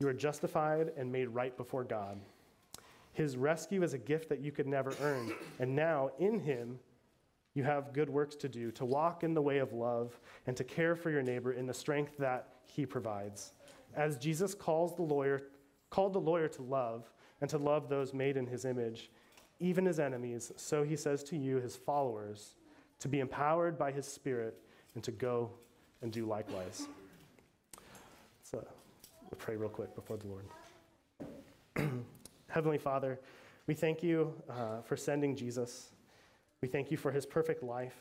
you 0.00 0.08
are 0.08 0.14
justified 0.14 0.92
and 0.96 1.10
made 1.10 1.28
right 1.28 1.56
before 1.56 1.84
God. 1.84 2.20
His 3.12 3.36
rescue 3.36 3.82
is 3.82 3.94
a 3.94 3.98
gift 3.98 4.28
that 4.28 4.40
you 4.40 4.52
could 4.52 4.66
never 4.66 4.92
earn. 5.00 5.32
And 5.60 5.74
now, 5.74 6.10
in 6.18 6.40
him, 6.40 6.78
you 7.54 7.62
have 7.62 7.92
good 7.92 8.10
works 8.10 8.34
to 8.36 8.48
do, 8.48 8.72
to 8.72 8.84
walk 8.84 9.22
in 9.22 9.34
the 9.34 9.42
way 9.42 9.58
of 9.58 9.72
love, 9.72 10.18
and 10.46 10.56
to 10.56 10.64
care 10.64 10.96
for 10.96 11.10
your 11.10 11.22
neighbor 11.22 11.52
in 11.52 11.66
the 11.66 11.74
strength 11.74 12.16
that 12.18 12.48
he 12.64 12.84
provides. 12.84 13.52
As 13.94 14.18
Jesus 14.18 14.54
calls 14.54 14.96
the 14.96 15.02
lawyer, 15.02 15.44
called 15.90 16.12
the 16.12 16.20
lawyer 16.20 16.48
to 16.48 16.62
love, 16.62 17.12
and 17.40 17.48
to 17.50 17.58
love 17.58 17.88
those 17.88 18.12
made 18.12 18.36
in 18.36 18.46
his 18.46 18.64
image, 18.64 19.10
even 19.60 19.84
his 19.84 20.00
enemies, 20.00 20.52
so 20.56 20.82
he 20.82 20.96
says 20.96 21.22
to 21.24 21.36
you, 21.36 21.56
his 21.56 21.76
followers, 21.76 22.54
to 23.00 23.08
be 23.08 23.20
empowered 23.20 23.78
by 23.78 23.92
his 23.92 24.06
Spirit 24.06 24.58
and 24.94 25.04
to 25.04 25.10
go 25.10 25.50
and 26.02 26.12
do 26.12 26.26
likewise. 26.26 26.86
So 28.42 28.66
we'll 29.22 29.38
pray 29.38 29.56
real 29.56 29.68
quick 29.68 29.94
before 29.94 30.16
the 30.16 30.26
Lord. 30.26 30.46
Heavenly 32.48 32.78
Father, 32.78 33.18
we 33.66 33.74
thank 33.74 34.02
you 34.02 34.34
uh, 34.48 34.82
for 34.82 34.96
sending 34.96 35.34
Jesus. 35.34 35.90
We 36.60 36.68
thank 36.68 36.90
you 36.90 36.96
for 36.96 37.10
his 37.10 37.26
perfect 37.26 37.62
life, 37.62 37.96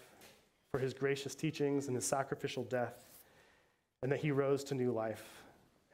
for 0.71 0.79
his 0.79 0.93
gracious 0.93 1.35
teachings 1.35 1.87
and 1.87 1.95
his 1.95 2.05
sacrificial 2.05 2.63
death, 2.63 3.05
and 4.01 4.11
that 4.11 4.19
he 4.19 4.31
rose 4.31 4.63
to 4.65 4.75
new 4.75 4.91
life, 4.91 5.43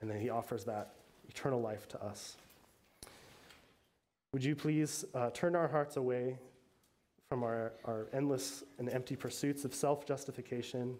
and 0.01 0.09
that 0.09 0.19
he 0.19 0.29
offers 0.29 0.63
that 0.65 0.93
eternal 1.27 1.61
life 1.61 1.87
to 1.89 2.03
us. 2.03 2.37
Would 4.31 4.43
you 4.43 4.55
please 4.55 5.05
uh, 5.15 5.31
turn 5.31 5.55
our 5.55 5.67
hearts 5.67 5.97
away 5.97 6.37
from 7.29 7.43
our, 7.43 7.73
our 7.85 8.07
endless 8.13 8.63
and 8.77 8.87
empty 8.89 9.15
pursuits 9.15 9.65
of 9.65 9.73
self 9.73 10.05
justification? 10.05 10.97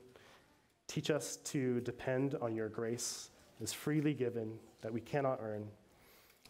Teach 0.88 1.12
us 1.12 1.38
to 1.38 1.80
depend 1.82 2.36
on 2.42 2.56
your 2.56 2.70
grace 2.70 3.30
is 3.62 3.72
freely 3.72 4.14
given 4.14 4.58
that 4.82 4.92
we 4.92 5.00
cannot 5.00 5.40
earn. 5.44 5.68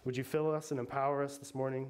Would 0.05 0.15
you 0.15 0.23
fill 0.23 0.53
us 0.53 0.71
and 0.71 0.79
empower 0.79 1.21
us 1.21 1.37
this 1.37 1.53
morning 1.53 1.89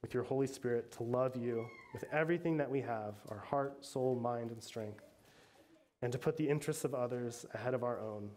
with 0.00 0.14
your 0.14 0.22
Holy 0.22 0.46
Spirit 0.46 0.90
to 0.92 1.02
love 1.02 1.36
you 1.36 1.66
with 1.92 2.04
everything 2.10 2.56
that 2.56 2.70
we 2.70 2.80
have 2.80 3.16
our 3.28 3.40
heart, 3.40 3.84
soul, 3.84 4.14
mind, 4.14 4.50
and 4.50 4.62
strength, 4.62 5.04
and 6.00 6.10
to 6.12 6.18
put 6.18 6.36
the 6.38 6.48
interests 6.48 6.84
of 6.84 6.94
others 6.94 7.44
ahead 7.52 7.74
of 7.74 7.82
our 7.84 8.00
own? 8.00 8.30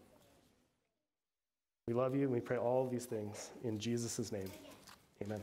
We 1.88 1.94
love 1.94 2.14
you 2.14 2.24
and 2.24 2.32
we 2.32 2.42
pray 2.42 2.58
all 2.58 2.84
of 2.84 2.92
these 2.92 3.06
things 3.06 3.52
in 3.64 3.80
Jesus' 3.80 4.34
name. 4.34 4.50
Amen. 5.22 5.42